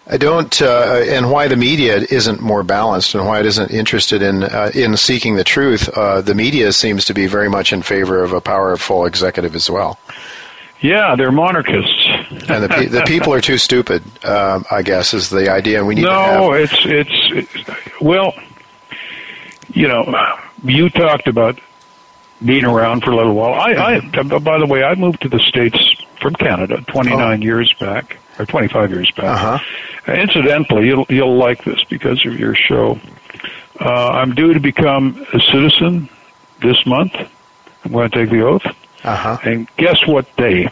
[0.08, 4.22] I don't, uh, and why the media isn't more balanced, and why it isn't interested
[4.22, 5.88] in uh, in seeking the truth.
[5.88, 9.68] Uh, the media seems to be very much in favor of a powerful executive as
[9.68, 9.98] well.
[10.80, 12.06] Yeah, they're monarchists,
[12.48, 14.02] and the pe- the people are too stupid.
[14.24, 16.52] Um, I guess is the idea, and we need no, to have.
[16.52, 18.32] It's, it's it's well,
[19.74, 21.58] you know, you talked about
[22.44, 23.54] being around for a little while.
[23.54, 25.78] I, I by the way, I moved to the states
[26.20, 27.44] from Canada 29 oh.
[27.44, 29.24] years back or 25 years back.
[29.24, 30.12] Uh-huh.
[30.12, 32.98] Incidentally, you'll you'll like this because of your show.
[33.80, 36.08] Uh, I'm due to become a citizen
[36.62, 37.14] this month.
[37.84, 38.64] I'm going to take the oath.
[39.04, 39.38] Uh-huh.
[39.44, 40.68] And guess what day?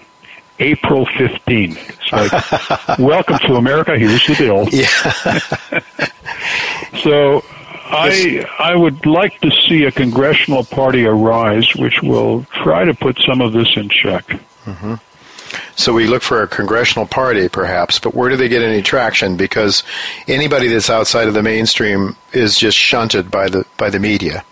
[0.58, 1.76] April 15.
[1.76, 3.98] It's like, welcome to America.
[3.98, 4.68] Here's the bill.
[4.70, 6.10] Yeah.
[7.02, 7.42] so
[7.86, 13.18] I I would like to see a congressional party arise which will try to put
[13.20, 14.26] some of this in check.
[14.64, 14.94] Mm-hmm.
[15.76, 19.36] So we look for a congressional party, perhaps, but where do they get any traction?
[19.36, 19.82] Because
[20.28, 24.44] anybody that's outside of the mainstream is just shunted by the by the media.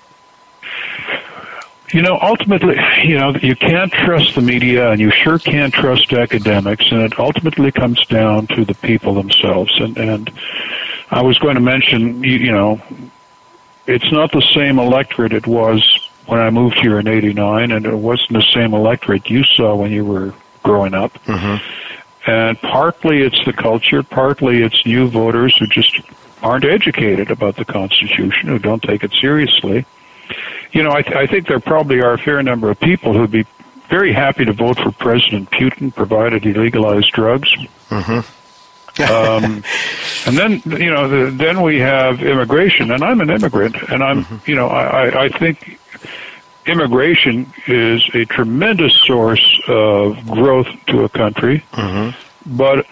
[1.93, 6.13] You know, ultimately, you know, you can't trust the media, and you sure can't trust
[6.13, 9.79] academics, and it ultimately comes down to the people themselves.
[9.79, 10.33] And and
[11.11, 12.81] I was going to mention, you, you know,
[13.87, 15.83] it's not the same electorate it was
[16.27, 19.91] when I moved here in '89, and it wasn't the same electorate you saw when
[19.91, 21.13] you were growing up.
[21.25, 22.31] Mm-hmm.
[22.31, 26.01] And partly it's the culture, partly it's new voters who just
[26.41, 29.85] aren't educated about the Constitution, who don't take it seriously.
[30.71, 33.31] You know, I, th- I think there probably are a fair number of people who'd
[33.31, 33.45] be
[33.89, 37.53] very happy to vote for President Putin, provided he legalized drugs.
[37.91, 38.21] Mm-hmm.
[39.01, 39.63] Um,
[40.27, 44.25] and then you know the, then we have immigration, and I'm an immigrant, and I'm
[44.25, 44.51] mm-hmm.
[44.51, 45.79] you know I, I think
[46.67, 52.57] immigration is a tremendous source of growth to a country, mm-hmm.
[52.57, 52.87] but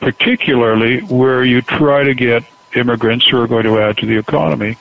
[0.00, 4.76] particularly where you try to get immigrants who are going to add to the economy.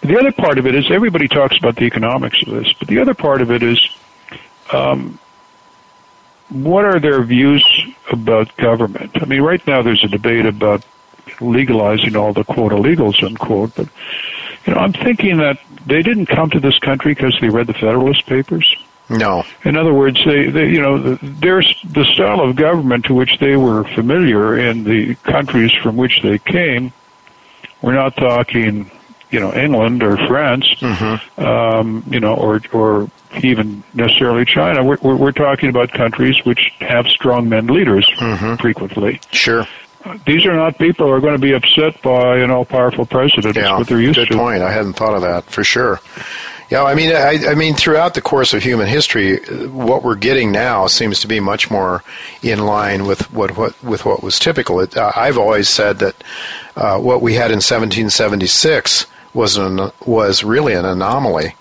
[0.00, 2.98] the other part of it is everybody talks about the economics of this, but the
[2.98, 3.80] other part of it is
[4.72, 5.18] um,
[6.48, 7.64] what are their views
[8.10, 9.10] about government?
[9.20, 10.84] I mean, right now there's a debate about
[11.40, 13.88] legalizing all the quote illegals unquote, but
[14.64, 17.74] you know, I'm thinking that they didn't come to this country because they read the
[17.74, 18.76] Federalist Papers.
[19.08, 19.44] No.
[19.64, 23.56] In other words, they, they you know, there's the style of government to which they
[23.56, 26.92] were familiar in the countries from which they came.
[27.82, 28.90] We're not talking,
[29.30, 31.40] you know, England or France, mm-hmm.
[31.40, 33.10] um, you know, or or
[33.42, 34.84] even necessarily China.
[34.84, 38.54] We're, we're, we're talking about countries which have strong men leaders mm-hmm.
[38.56, 39.20] frequently.
[39.32, 39.66] Sure.
[40.26, 43.56] these are not people who are going to be upset by an all-powerful president.
[43.56, 44.36] Yeah, what they're used good to.
[44.36, 44.62] point.
[44.62, 46.00] I hadn't thought of that for sure.
[46.70, 49.36] Yeah, I mean, I, I, mean, throughout the course of human history,
[49.68, 52.02] what we're getting now seems to be much more
[52.42, 54.80] in line with what, what with what was typical.
[54.80, 56.16] It, uh, I've always said that
[56.74, 59.06] uh, what we had in 1776
[59.36, 61.54] was an, was really an anomaly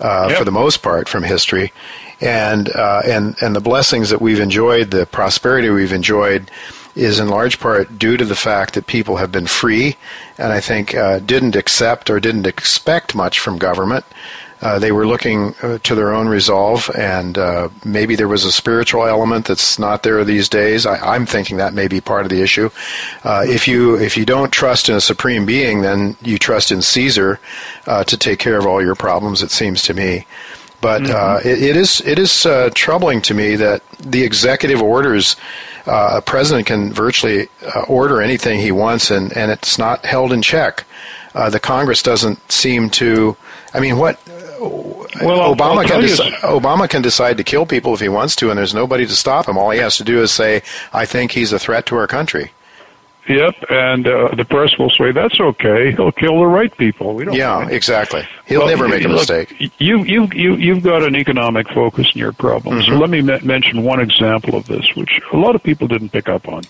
[0.00, 0.38] uh, yep.
[0.38, 1.72] for the most part from history,
[2.20, 6.50] and uh, and and the blessings that we've enjoyed, the prosperity we've enjoyed,
[6.96, 9.96] is in large part due to the fact that people have been free,
[10.38, 14.04] and I think uh, didn't accept or didn't expect much from government.
[14.62, 18.52] Uh, they were looking uh, to their own resolve, and uh, maybe there was a
[18.52, 20.84] spiritual element that's not there these days.
[20.84, 22.68] I, am thinking that may be part of the issue.
[23.24, 26.82] Uh, if you if you don't trust in a supreme being, then you trust in
[26.82, 27.40] Caesar
[27.86, 29.42] uh, to take care of all your problems.
[29.42, 30.26] It seems to me.
[30.82, 31.48] But mm-hmm.
[31.48, 35.36] it, it is it is troubling to me that the executive orders
[35.86, 37.48] a president can virtually
[37.88, 40.84] order anything he wants, and, and it's not held in check.
[41.32, 43.36] the Congress doesn't seem to.
[43.72, 44.18] I mean, what
[44.60, 48.58] well, Obama can deci- Obama can decide to kill people if he wants to, and
[48.58, 49.56] there's nobody to stop him.
[49.56, 52.52] All he has to do is say, "I think he's a threat to our country."
[53.28, 55.92] Yep, and uh, the press will say that's okay.
[55.92, 57.14] He'll kill the right people.
[57.14, 57.34] We don't.
[57.34, 57.70] Yeah, mind.
[57.70, 58.26] exactly.
[58.46, 59.72] He'll well, never make a look, mistake.
[59.78, 62.80] You you you you've got an economic focus in your problem.
[62.80, 62.92] Mm-hmm.
[62.92, 66.10] So let me m- mention one example of this, which a lot of people didn't
[66.10, 66.62] pick up on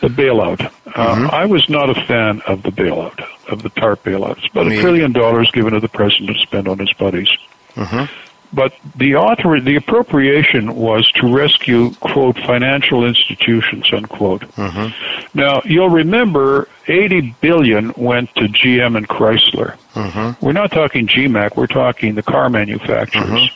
[0.00, 0.60] the bailout.
[0.86, 1.26] Uh, mm-hmm.
[1.30, 4.50] I was not a fan of the bailout, of the TARP bailouts.
[4.50, 7.28] About a trillion dollars given to the president to spend on his buddies.
[7.74, 8.12] Mm-hmm.
[8.54, 14.42] But the author, the appropriation was to rescue, quote, financial institutions, unquote.
[14.42, 15.36] Mm-hmm.
[15.36, 19.76] Now, you'll remember 80 billion went to GM and Chrysler.
[19.94, 20.44] Mm-hmm.
[20.44, 23.50] We're not talking GMAC, we're talking the car manufacturers.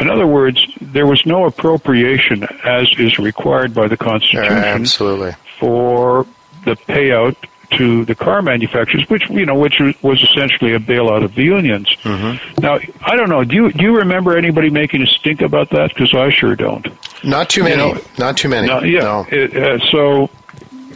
[0.00, 5.34] In other words, there was no appropriation as is required by the Constitution Absolutely.
[5.58, 6.26] for
[6.64, 7.36] the payout
[7.70, 11.88] to the car manufacturers, which you know, which was essentially a bailout of the unions.
[12.02, 12.60] Mm-hmm.
[12.60, 13.42] Now, I don't know.
[13.44, 15.88] Do you do you remember anybody making a stink about that?
[15.88, 16.86] Because I sure don't.
[17.24, 17.82] Not too many.
[17.82, 18.68] You know, Not too many.
[18.68, 19.00] No, yeah.
[19.00, 19.26] No.
[19.30, 20.30] It, uh, so,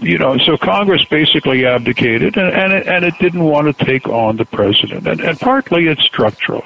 [0.00, 4.08] you know, so Congress basically abdicated, and and it, and it didn't want to take
[4.08, 6.64] on the president, and, and partly it's structural,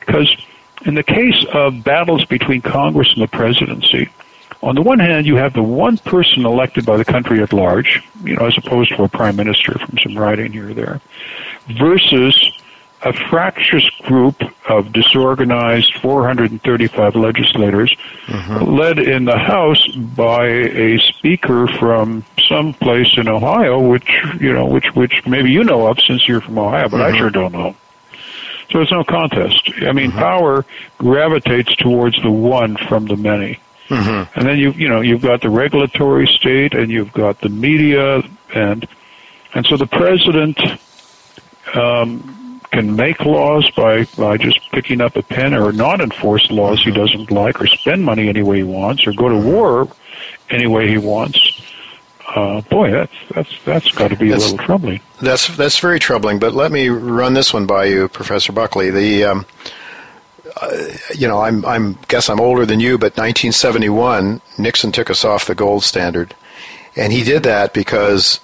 [0.00, 0.36] because
[0.84, 4.08] in the case of battles between Congress and the presidency,
[4.62, 8.02] on the one hand, you have the one person elected by the country at large,
[8.22, 11.00] you know, as opposed to a prime minister from some riding here or there,
[11.68, 12.52] versus
[13.02, 18.64] a fractious group of disorganized 435 legislators mm-hmm.
[18.64, 24.66] led in the House by a speaker from some place in Ohio, which, you know,
[24.66, 27.14] which, which maybe you know of since you're from Ohio, but mm-hmm.
[27.14, 27.74] I sure don't know.
[28.70, 29.70] So it's no contest.
[29.82, 30.18] I mean, mm-hmm.
[30.18, 30.64] power
[30.98, 33.58] gravitates towards the one from the many.
[33.88, 34.38] Mm-hmm.
[34.38, 38.22] And then you you know you've got the regulatory state and you've got the media
[38.54, 38.86] and
[39.52, 40.58] and so the president
[41.74, 46.78] um, can make laws by by just picking up a pen or not enforce laws
[46.80, 46.90] mm-hmm.
[46.90, 49.88] he doesn't like or spend money any way he wants or go to war
[50.50, 51.60] any way he wants
[52.34, 55.00] uh, boy, that's that's that's got to be that's, a little troubling.
[55.20, 56.38] That's that's very troubling.
[56.38, 58.90] But let me run this one by you, Professor Buckley.
[58.90, 59.46] The um,
[60.60, 65.24] uh, you know, I'm I'm guess I'm older than you, but 1971, Nixon took us
[65.24, 66.34] off the gold standard,
[66.94, 68.40] and he did that because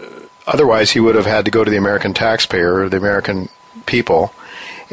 [0.00, 0.06] uh,
[0.46, 3.48] otherwise he would have had to go to the American taxpayer the American
[3.86, 4.32] people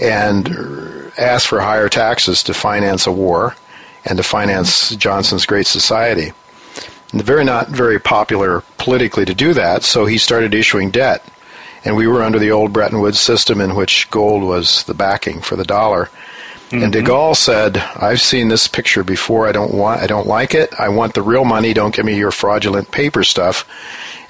[0.01, 3.55] and ask for higher taxes to finance a war
[4.05, 6.33] and to finance Johnson's Great Society
[7.13, 11.23] very not very popular politically to do that, so he started issuing debt.
[11.85, 15.41] And we were under the old Bretton Woods system in which gold was the backing
[15.41, 16.09] for the dollar.
[16.69, 16.83] Mm-hmm.
[16.83, 19.47] And de Gaulle said, "I've seen this picture before.
[19.47, 20.01] I don't want.
[20.01, 20.73] I don't like it.
[20.77, 21.73] I want the real money.
[21.73, 23.65] Don't give me your fraudulent paper stuff."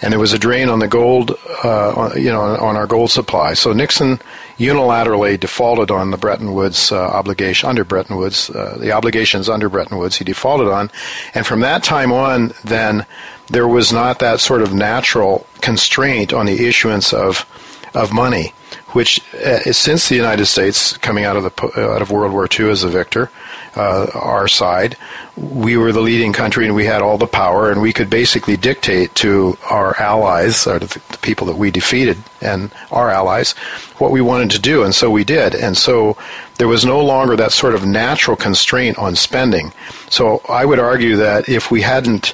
[0.02, 3.54] And there was a drain on the gold, uh, you know, on our gold supply.
[3.54, 4.20] So Nixon
[4.58, 9.70] unilaterally defaulted on the Bretton Woods uh, obligation under Bretton Woods, uh, the obligations under
[9.70, 10.18] Bretton Woods.
[10.18, 10.92] He defaulted on,
[11.34, 13.06] and from that time on, then
[13.48, 17.46] there was not that sort of natural constraint on the issuance of
[17.94, 18.54] of money
[18.90, 22.70] which uh, since the United States coming out of the out of World War II
[22.70, 23.30] as a victor,
[23.76, 24.98] uh, our side,
[25.36, 28.58] we were the leading country and we had all the power and we could basically
[28.58, 33.52] dictate to our allies or the, the people that we defeated and our allies
[33.98, 36.18] what we wanted to do and so we did and so
[36.58, 39.72] there was no longer that sort of natural constraint on spending.
[40.10, 42.34] So I would argue that if we hadn't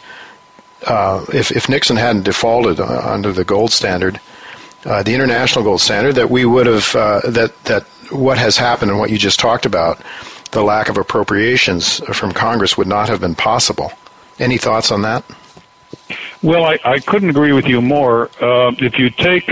[0.85, 4.19] uh, if, if Nixon hadn't defaulted uh, under the gold standard,
[4.85, 8.91] uh, the international gold standard, that we would have uh, that that what has happened
[8.91, 9.99] and what you just talked about,
[10.53, 13.91] the lack of appropriations from Congress would not have been possible.
[14.39, 15.23] Any thoughts on that?
[16.41, 18.29] Well, I, I couldn't agree with you more.
[18.41, 19.49] Uh, if you take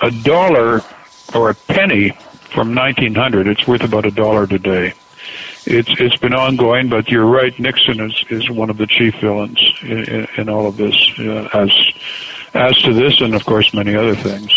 [0.00, 0.82] a dollar
[1.34, 2.10] or a penny
[2.50, 4.94] from 1900, it's worth about a dollar today
[5.66, 7.56] it's it's been ongoing, but you're right.
[7.58, 10.94] Nixon is is one of the chief villains in, in, in all of this.
[11.18, 11.70] Uh, as
[12.54, 14.52] as to this, and of course many other things.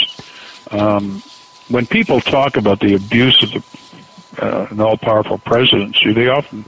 [0.71, 1.21] Um,
[1.69, 3.84] when people talk about the abuse of the,
[4.39, 6.65] uh, an all-powerful presidency, they often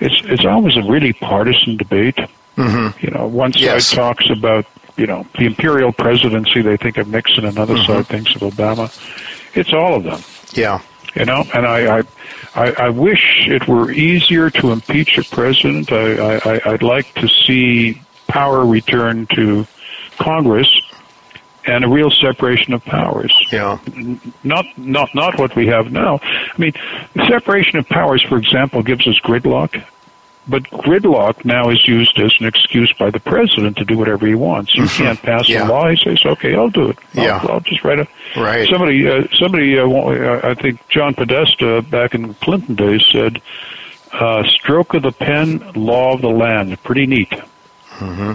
[0.00, 2.18] it's it's always a really partisan debate.
[2.56, 3.04] Mm-hmm.
[3.04, 3.90] You know, one side yes.
[3.90, 4.66] talks about
[4.96, 6.62] you know the imperial presidency.
[6.62, 7.44] They think of Nixon.
[7.44, 7.92] Another mm-hmm.
[7.92, 8.92] side thinks of Obama.
[9.54, 10.20] It's all of them.
[10.52, 10.80] Yeah.
[11.14, 12.02] You know, and I, I,
[12.56, 15.92] I, I wish it were easier to impeach a president.
[15.92, 19.64] I, I, I'd like to see power return to
[20.18, 20.68] Congress
[21.66, 23.34] and a real separation of powers.
[23.50, 23.78] Yeah.
[24.42, 26.20] Not not not what we have now.
[26.22, 26.72] I mean,
[27.28, 29.82] separation of powers, for example, gives us gridlock.
[30.46, 34.34] But gridlock now is used as an excuse by the president to do whatever he
[34.34, 34.74] wants.
[34.74, 35.02] You mm-hmm.
[35.02, 35.66] can't pass yeah.
[35.66, 35.88] a law.
[35.88, 36.98] He says, "Okay, I'll do it.
[37.14, 37.46] I'll, yeah.
[37.48, 38.68] I'll just write a." Right.
[38.68, 43.40] Somebody, uh, somebody, uh, I think John Podesta back in Clinton days said,
[44.12, 47.30] uh, "Stroke of the pen, law of the land." Pretty neat.
[47.98, 48.32] Mm-hmm.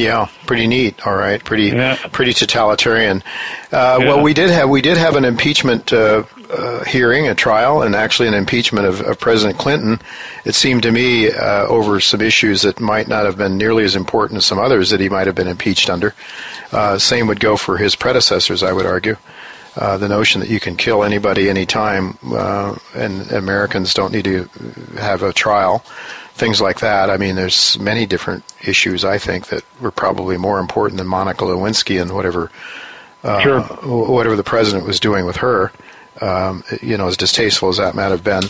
[0.00, 1.06] Yeah, pretty neat.
[1.06, 1.98] All right, pretty yeah.
[2.10, 3.22] pretty totalitarian.
[3.70, 4.06] Uh, yeah.
[4.06, 7.94] Well, we did have we did have an impeachment uh, uh, hearing, a trial, and
[7.94, 10.00] actually an impeachment of, of President Clinton.
[10.46, 13.94] It seemed to me uh, over some issues that might not have been nearly as
[13.94, 16.14] important as some others that he might have been impeached under.
[16.72, 19.16] Uh, same would go for his predecessors, I would argue.
[19.76, 22.18] Uh, the notion that you can kill anybody anytime
[22.94, 24.48] and Americans don't need to
[24.98, 25.84] have a trial
[26.40, 27.10] things like that.
[27.10, 31.44] I mean, there's many different issues I think that were probably more important than Monica
[31.44, 32.50] Lewinsky and whatever
[33.22, 33.60] uh, sure.
[33.60, 35.70] whatever the president was doing with her.
[36.20, 38.42] Um, you know, as distasteful as that might have been,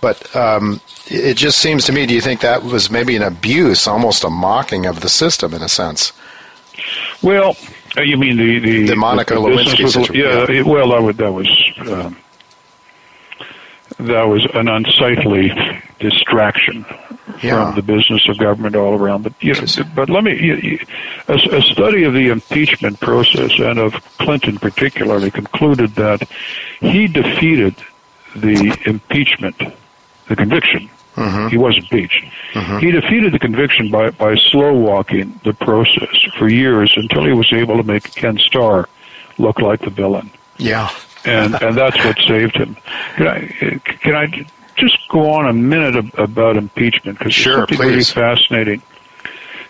[0.00, 2.06] but um, it just seems to me.
[2.06, 5.60] Do you think that was maybe an abuse, almost a mocking of the system in
[5.60, 6.12] a sense?
[7.20, 7.56] Well,
[7.98, 10.14] uh, you mean the the, the Monica the, Lewinsky was, situation?
[10.14, 10.62] Yeah, yeah.
[10.62, 11.48] well, that was that was
[11.80, 12.16] um,
[13.98, 15.52] that was an unsightly
[15.98, 16.86] distraction
[17.42, 17.66] yeah.
[17.66, 19.22] from the business of government all around.
[19.22, 20.78] But you know, but let me you, you,
[21.28, 26.28] a, a study of the impeachment process and of Clinton particularly concluded that
[26.80, 27.76] he defeated
[28.36, 29.56] the impeachment,
[30.28, 30.88] the conviction.
[31.16, 31.48] Mm-hmm.
[31.48, 32.24] He was impeached.
[32.52, 32.78] Mm-hmm.
[32.78, 37.52] He defeated the conviction by, by slow walking the process for years until he was
[37.52, 38.88] able to make Ken Starr
[39.36, 40.30] look like the villain.
[40.58, 40.90] Yeah.
[41.24, 42.76] and and that's what saved him.
[43.16, 44.46] Can I can I
[44.78, 48.82] just go on a minute about impeachment because sure, it's really fascinating.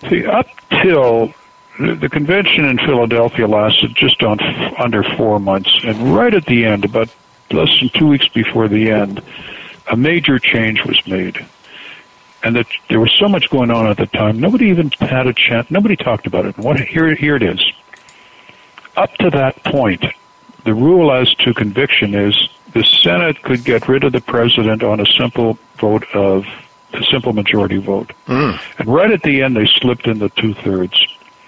[0.09, 0.47] See, up
[0.83, 1.35] till
[1.79, 4.41] the convention in Philadelphia lasted just on
[4.79, 7.09] under four months, and right at the end, about
[7.51, 9.23] less than two weeks before the end,
[9.91, 11.45] a major change was made.
[12.43, 15.33] And that there was so much going on at the time, nobody even had a
[15.33, 15.71] chance.
[15.71, 16.57] Nobody talked about it.
[16.57, 17.73] And what here here it is.
[18.97, 20.05] Up to that point,
[20.65, 25.01] the rule as to conviction is the Senate could get rid of the president on
[25.01, 26.45] a simple vote of
[26.93, 28.12] a simple majority vote.
[28.27, 28.61] Mm.
[28.79, 31.07] And right at the end, they slipped in the two thirds.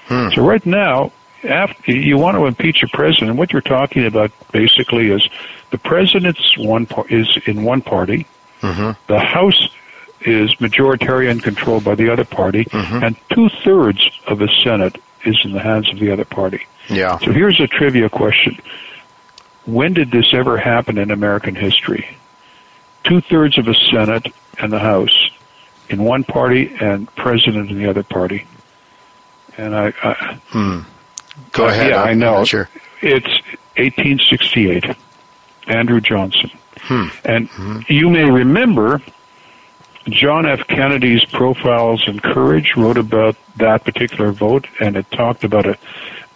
[0.08, 0.34] Mm.
[0.34, 1.12] So right now,
[1.44, 5.26] after you want to impeach a president, what you're talking about basically is
[5.70, 8.26] the president's one is in one party,
[8.60, 9.00] mm-hmm.
[9.06, 9.68] the House
[10.22, 13.02] is majoritarian controlled by the other party, mm-hmm.
[13.02, 16.66] and two thirds of the Senate is in the hands of the other party.
[16.88, 17.18] Yeah.
[17.18, 18.58] So here's a trivia question:
[19.66, 22.16] when did this ever happen in American history?
[23.04, 24.26] Two thirds of a Senate
[24.58, 25.30] and the House
[25.88, 28.46] in one party and president in the other party.
[29.56, 30.80] And I, I hmm.
[31.52, 31.90] go ahead.
[31.90, 32.44] Yeah, i know.
[32.44, 32.68] Sure.
[33.02, 33.28] It's
[33.76, 34.96] 1868.
[35.66, 36.50] Andrew Johnson.
[36.78, 37.08] Hmm.
[37.24, 37.80] And hmm.
[37.88, 39.02] you may remember
[40.08, 40.66] John F.
[40.66, 45.78] Kennedy's Profiles in Courage wrote about that particular vote, and it talked about a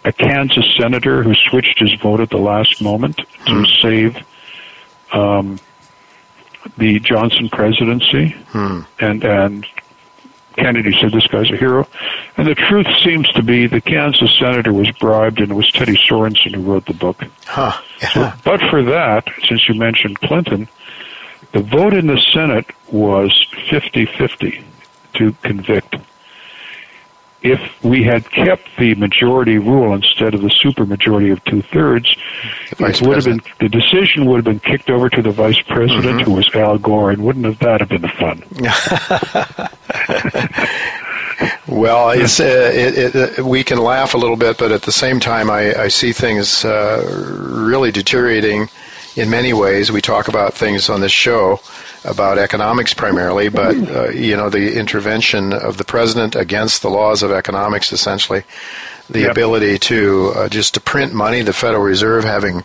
[0.05, 3.81] a Kansas senator who switched his vote at the last moment to mm.
[3.81, 4.17] save
[5.11, 5.59] um,
[6.77, 8.85] the Johnson presidency, mm.
[8.99, 9.65] and and
[10.57, 11.87] Kennedy said this guy's a hero.
[12.37, 15.97] And the truth seems to be the Kansas senator was bribed, and it was Teddy
[15.97, 17.23] Sorensen who wrote the book.
[17.45, 17.81] Huh.
[18.01, 18.09] Yeah.
[18.09, 20.67] So, but for that, since you mentioned Clinton,
[21.51, 24.63] the vote in the Senate was 50 50
[25.15, 25.95] to convict.
[27.45, 32.15] If we had kept the majority rule instead of the supermajority of two thirds,
[32.71, 36.21] it would have been the decision would have been kicked over to the vice president,
[36.21, 36.31] mm-hmm.
[36.31, 38.41] who was Al Gore, and wouldn't have that have been fun?
[41.67, 45.19] well, it's, uh, it, it, we can laugh a little bit, but at the same
[45.19, 47.05] time, I, I see things uh,
[47.39, 48.69] really deteriorating
[49.15, 49.91] in many ways.
[49.91, 51.59] We talk about things on this show
[52.05, 57.23] about economics primarily, but uh, you know the intervention of the president against the laws
[57.23, 58.43] of economics, essentially,
[59.09, 59.31] the yep.
[59.31, 62.63] ability to uh, just to print money, the Federal Reserve having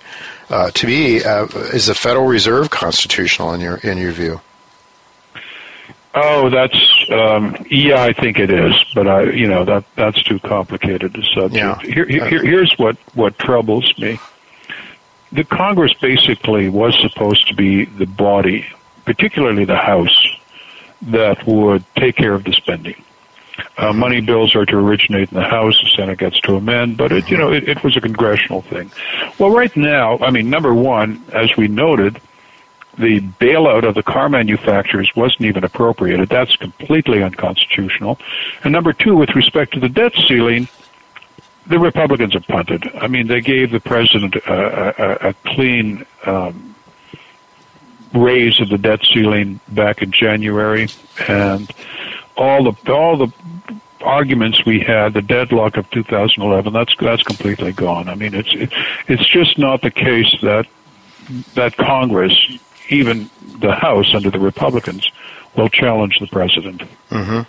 [0.51, 4.41] uh, to be uh, is the Federal Reserve constitutional in your in your view?
[6.13, 10.41] Oh, that's um, yeah, I think it is, but I you know that that's too
[10.41, 11.55] complicated a subject.
[11.55, 11.79] Yeah.
[11.81, 14.19] Here, here, here's what what troubles me.
[15.33, 18.67] The Congress basically was supposed to be the body
[19.05, 20.29] particularly the House,
[21.03, 23.03] that would take care of the spending.
[23.77, 27.13] Uh, money bills are to originate in the House, the Senate gets to amend, but
[27.13, 28.91] it, you know, it, it was a congressional thing.
[29.39, 32.21] Well, right now, I mean, number one, as we noted,
[32.99, 36.29] the bailout of the car manufacturers wasn't even appropriated.
[36.29, 38.19] That's completely unconstitutional.
[38.65, 40.69] And number two, with respect to the debt ceiling,
[41.67, 42.91] the Republicans have punted.
[42.95, 46.70] I mean, they gave the president a, a, a clean um,
[48.15, 50.89] raise of the debt ceiling back in January,
[51.29, 51.71] and
[52.37, 53.33] all the all the
[54.03, 58.09] arguments we had, the deadlock of 2011, that's that's completely gone.
[58.09, 58.73] I mean, it's it,
[59.09, 60.67] it's just not the case that
[61.55, 62.35] that Congress,
[62.89, 63.31] even
[63.61, 65.11] the House under the Republicans,
[65.57, 66.83] will challenge the president.
[67.11, 67.43] Mm-hmm.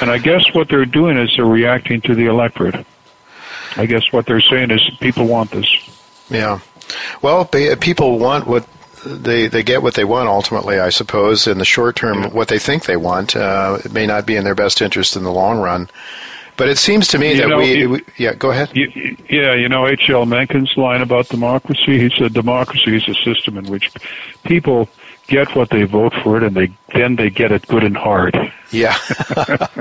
[0.00, 2.86] And I guess what they're doing is they're reacting to the electorate.
[3.76, 5.68] I guess what they're saying is people want this.
[6.30, 6.60] Yeah.
[7.22, 8.66] Well, people want what
[9.04, 11.46] they they get what they want ultimately, I suppose.
[11.46, 12.28] In the short term, yeah.
[12.28, 15.24] what they think they want, uh, it may not be in their best interest in
[15.24, 15.88] the long run.
[16.56, 18.70] But it seems to me you that know, we, we, yeah, go ahead.
[18.76, 20.24] You, yeah, you know H.L.
[20.24, 21.98] Mencken's line about democracy.
[21.98, 23.90] He said democracy is a system in which
[24.44, 24.88] people
[25.26, 28.36] get what they vote for it, and they then they get it good and hard.
[28.70, 28.96] Yeah,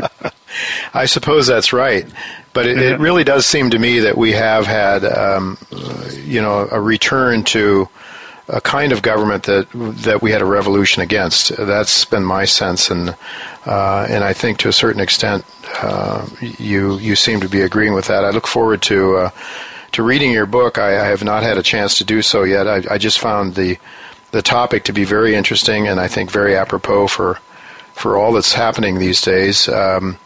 [0.94, 2.06] I suppose that's right.
[2.54, 5.58] But it, it, really does seem to me that we have had, um,
[6.24, 7.90] you know, a return to
[8.48, 9.68] a kind of government that
[10.04, 11.56] that we had a revolution against.
[11.56, 13.16] That's been my sense, and
[13.66, 15.46] uh, and I think to a certain extent,
[15.82, 18.26] uh, you you seem to be agreeing with that.
[18.26, 19.30] I look forward to uh,
[19.94, 20.78] to reading your book.
[20.78, 22.68] I, I, have not had a chance to do so yet.
[22.68, 23.78] I, I, just found the
[24.32, 27.39] the topic to be very interesting, and I think very apropos for
[27.94, 29.70] for all that's happening these days.
[29.70, 30.18] Um,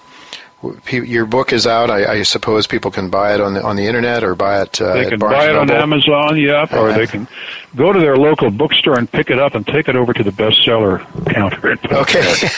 [0.89, 1.91] your book is out.
[1.91, 4.81] I, I, suppose people can buy it on the on the internet or buy it.
[4.81, 7.27] Uh, they can buy it on Amazon, yep, or they can
[7.75, 10.31] go to their local bookstore and pick it up and take it over to the
[10.31, 11.77] bestseller counter.
[11.91, 12.49] Okay.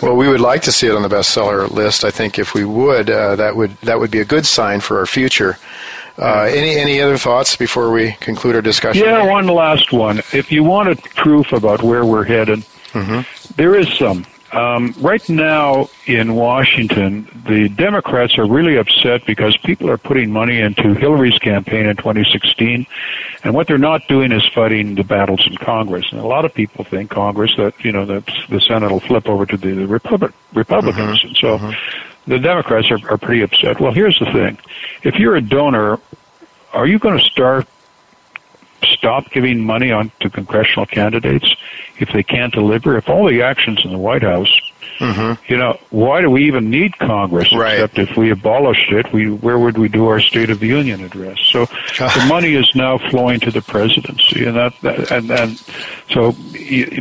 [0.02, 2.04] well, we would like to see it on the bestseller list.
[2.04, 4.98] I think if we would, uh, that would that would be a good sign for
[4.98, 5.58] our future.
[6.16, 9.04] Uh, any any other thoughts before we conclude our discussion?
[9.04, 10.18] Yeah, one last one.
[10.32, 12.60] If you wanted proof about where we're headed,
[12.92, 13.52] mm-hmm.
[13.56, 14.24] there is some.
[14.54, 20.60] Um, right now in Washington, the Democrats are really upset because people are putting money
[20.60, 22.86] into Hillary's campaign in 2016,
[23.42, 26.06] and what they're not doing is fighting the battles in Congress.
[26.12, 29.28] And a lot of people think Congress that you know that the Senate will flip
[29.28, 31.28] over to the, the Republic, Republicans, mm-hmm.
[31.28, 31.58] and so.
[31.58, 32.00] Mm-hmm.
[32.26, 33.80] The Democrats are, are pretty upset.
[33.80, 34.56] Well, here's the thing:
[35.02, 36.00] if you're a donor,
[36.72, 37.66] are you going to start
[38.84, 41.54] stop giving money on to congressional candidates
[41.98, 42.96] if they can't deliver?
[42.96, 44.50] If all the actions in the White House,
[44.98, 45.52] mm-hmm.
[45.52, 47.52] you know, why do we even need Congress?
[47.52, 47.74] Right.
[47.74, 51.02] Except if we abolished it, we where would we do our State of the Union
[51.04, 51.38] address?
[51.40, 51.66] So
[51.98, 55.58] the money is now flowing to the presidency, and that, that and and
[56.10, 56.34] so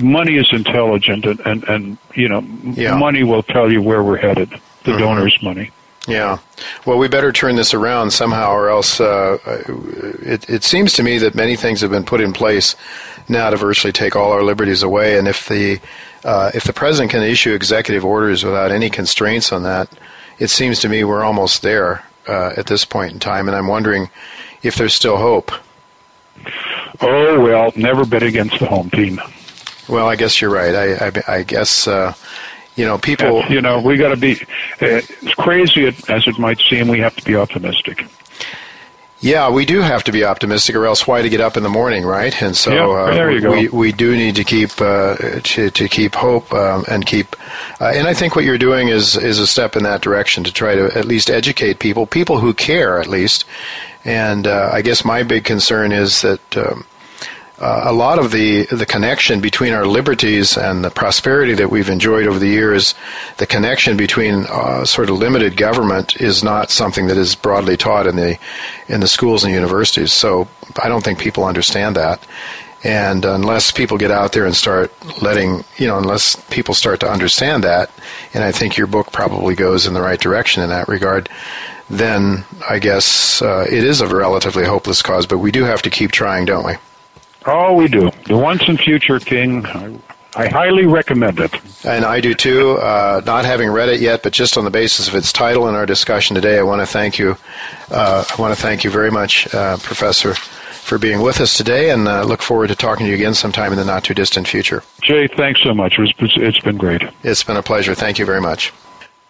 [0.01, 2.95] money is intelligent, and and, and you know, yeah.
[2.97, 4.49] money will tell you where we're headed.
[4.83, 4.99] The mm-hmm.
[4.99, 5.71] donors' money.
[6.07, 6.39] Yeah.
[6.85, 9.37] Well, we better turn this around somehow, or else uh,
[10.21, 12.75] it, it seems to me that many things have been put in place
[13.29, 15.17] now to virtually take all our liberties away.
[15.17, 15.79] And if the
[16.25, 19.89] uh, if the president can issue executive orders without any constraints on that,
[20.39, 23.47] it seems to me we're almost there uh, at this point in time.
[23.47, 24.09] And I'm wondering
[24.61, 25.51] if there's still hope.
[26.99, 29.21] Oh well, never bet against the home team.
[29.87, 30.75] Well, I guess you're right.
[30.75, 32.13] I I, I guess uh,
[32.75, 33.43] you know, people.
[33.49, 34.41] you know, we got to be
[34.81, 36.87] uh, as crazy as it might seem.
[36.87, 38.05] We have to be optimistic.
[39.23, 41.69] Yeah, we do have to be optimistic, or else why to get up in the
[41.69, 42.41] morning, right?
[42.41, 46.53] And so yeah, uh, we, we do need to keep uh, to, to keep hope
[46.53, 47.33] um, and keep.
[47.79, 50.51] Uh, and I think what you're doing is is a step in that direction to
[50.51, 53.45] try to at least educate people, people who care at least.
[54.03, 56.57] And uh, I guess my big concern is that.
[56.57, 56.85] Um,
[57.63, 61.87] uh, a lot of the the connection between our liberties and the prosperity that we've
[61.87, 62.93] enjoyed over the years,
[63.37, 68.05] the connection between uh, sort of limited government is not something that is broadly taught
[68.05, 68.37] in the
[68.89, 70.11] in the schools and universities.
[70.11, 70.49] So
[70.83, 72.27] I don't think people understand that.
[72.83, 74.91] And unless people get out there and start
[75.21, 77.89] letting, you know, unless people start to understand that,
[78.33, 81.29] and I think your book probably goes in the right direction in that regard,
[81.89, 85.25] then I guess uh, it is a relatively hopeless cause.
[85.25, 86.73] But we do have to keep trying, don't we?
[87.45, 88.11] Oh, we do.
[88.25, 89.99] The Once and Future King, I,
[90.35, 91.53] I highly recommend it.
[91.85, 92.77] And I do too.
[92.77, 95.75] Uh, not having read it yet, but just on the basis of its title and
[95.75, 97.37] our discussion today, I want to thank you.
[97.91, 101.91] Uh, I want to thank you very much, uh, Professor, for being with us today,
[101.91, 104.47] and uh, look forward to talking to you again sometime in the not too distant
[104.47, 104.83] future.
[105.01, 105.95] Jay, thanks so much.
[105.99, 107.03] It's been great.
[107.23, 107.95] It's been a pleasure.
[107.95, 108.73] Thank you very much.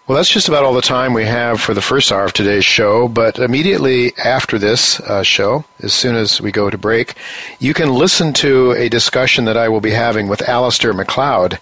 [0.05, 2.65] Well, that's just about all the time we have for the first hour of today's
[2.65, 3.07] show.
[3.07, 7.13] But immediately after this uh, show, as soon as we go to break,
[7.59, 11.57] you can listen to a discussion that I will be having with Alasdair Macleod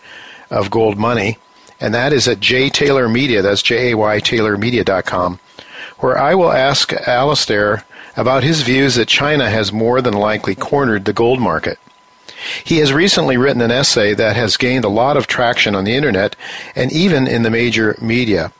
[0.50, 1.38] of Gold Money,
[1.80, 3.44] and that is at J Taylor Media.
[3.44, 5.40] That's J A Y TaylorMedia.com,
[6.00, 7.84] where I will ask Alasdair
[8.18, 11.78] about his views that China has more than likely cornered the gold market.
[12.64, 15.96] He has recently written an essay that has gained a lot of traction on the
[15.96, 16.36] internet
[16.76, 18.52] and even in the major media.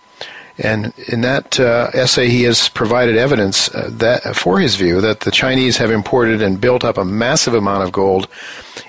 [0.58, 5.22] And in that uh, essay, he has provided evidence uh, that for his view that
[5.22, 8.28] the Chinese have imported and built up a massive amount of gold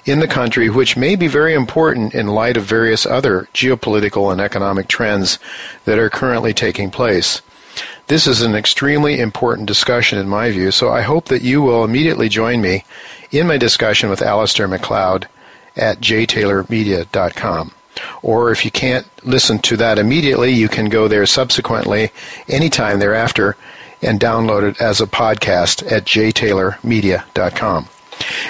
[0.04, 4.40] in the country, which may be very important in light of various other geopolitical and
[4.40, 5.38] economic trends
[5.84, 7.40] that are currently taking place.
[8.08, 11.84] This is an extremely important discussion in my view, so I hope that you will
[11.84, 12.84] immediately join me
[13.30, 15.28] in my discussion with Alasdair Macleod
[15.76, 17.72] at jtaylormedia.com.
[18.22, 22.10] Or if you can't listen to that immediately, you can go there subsequently,
[22.48, 23.56] anytime thereafter,
[24.02, 27.88] and download it as a podcast at jtaylormedia.com.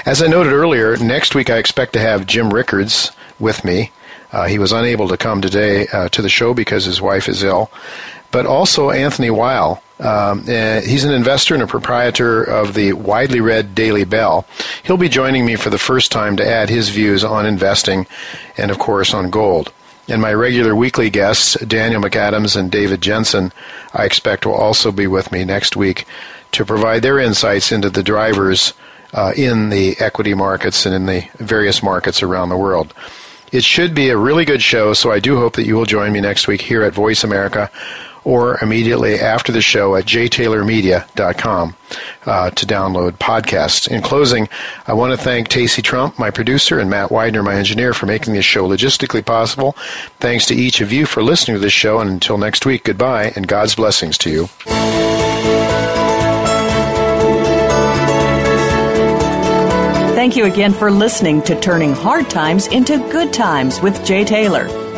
[0.04, 3.90] As I noted earlier, next week I expect to have Jim Rickards with me.
[4.32, 7.42] Uh, he was unable to come today uh, to the show because his wife is
[7.42, 7.70] ill.
[8.32, 13.40] But also Anthony Wile, um, uh, he's an investor and a proprietor of the widely
[13.40, 14.46] read Daily Bell.
[14.82, 18.06] He'll be joining me for the first time to add his views on investing
[18.56, 19.72] and, of course, on gold.
[20.08, 23.52] And my regular weekly guests, Daniel McAdams and David Jensen,
[23.94, 26.06] I expect will also be with me next week
[26.50, 28.72] to provide their insights into the drivers
[29.12, 32.92] uh, in the equity markets and in the various markets around the world.
[33.52, 36.12] It should be a really good show, so I do hope that you will join
[36.12, 37.70] me next week here at Voice America
[38.24, 41.76] or immediately after the show at jtaylormedia.com
[42.26, 43.88] uh, to download podcasts.
[43.88, 44.48] In closing,
[44.86, 48.34] I want to thank Tacey Trump, my producer, and Matt Widener, my engineer, for making
[48.34, 49.72] this show logistically possible.
[50.20, 53.32] Thanks to each of you for listening to this show, and until next week, goodbye
[53.36, 54.48] and God's blessings to you.
[60.14, 64.91] Thank you again for listening to Turning Hard Times into Good Times with Jay Taylor.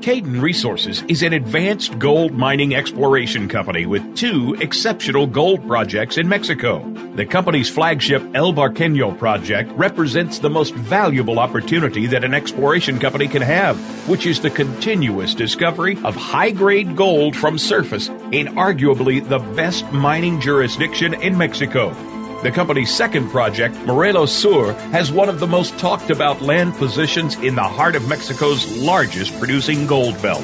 [0.00, 6.26] Cayden Resources is an advanced gold mining exploration company with two exceptional gold projects in
[6.26, 6.82] Mexico.
[7.16, 13.28] The company's flagship El Barqueño project represents the most valuable opportunity that an exploration company
[13.28, 13.76] can have,
[14.08, 19.84] which is the continuous discovery of high grade gold from surface in arguably the best
[19.92, 21.94] mining jurisdiction in Mexico.
[22.42, 27.34] The company's second project, Morelos Sur, has one of the most talked about land positions
[27.36, 30.42] in the heart of Mexico's largest producing gold belt.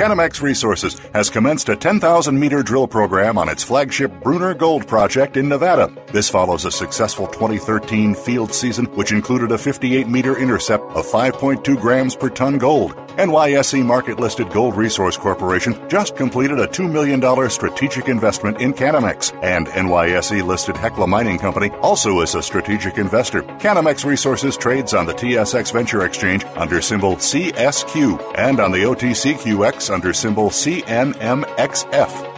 [0.00, 5.36] Canamex Resources has commenced a 10,000 meter drill program on its flagship Bruner Gold Project
[5.36, 5.92] in Nevada.
[6.12, 11.80] This follows a successful 2013 field season, which included a 58 meter intercept of 5.2
[11.80, 12.94] grams per ton gold.
[13.16, 19.32] NYSE market listed Gold Resource Corporation just completed a $2 million strategic investment in Canamex,
[19.42, 23.42] and NYSE listed Hecla Mining Company also is a strategic investor.
[23.42, 29.92] Canamex Resources trades on the TSX Venture Exchange under symbol CSQ and on the OTCQX
[29.92, 32.29] under symbol CNMXF.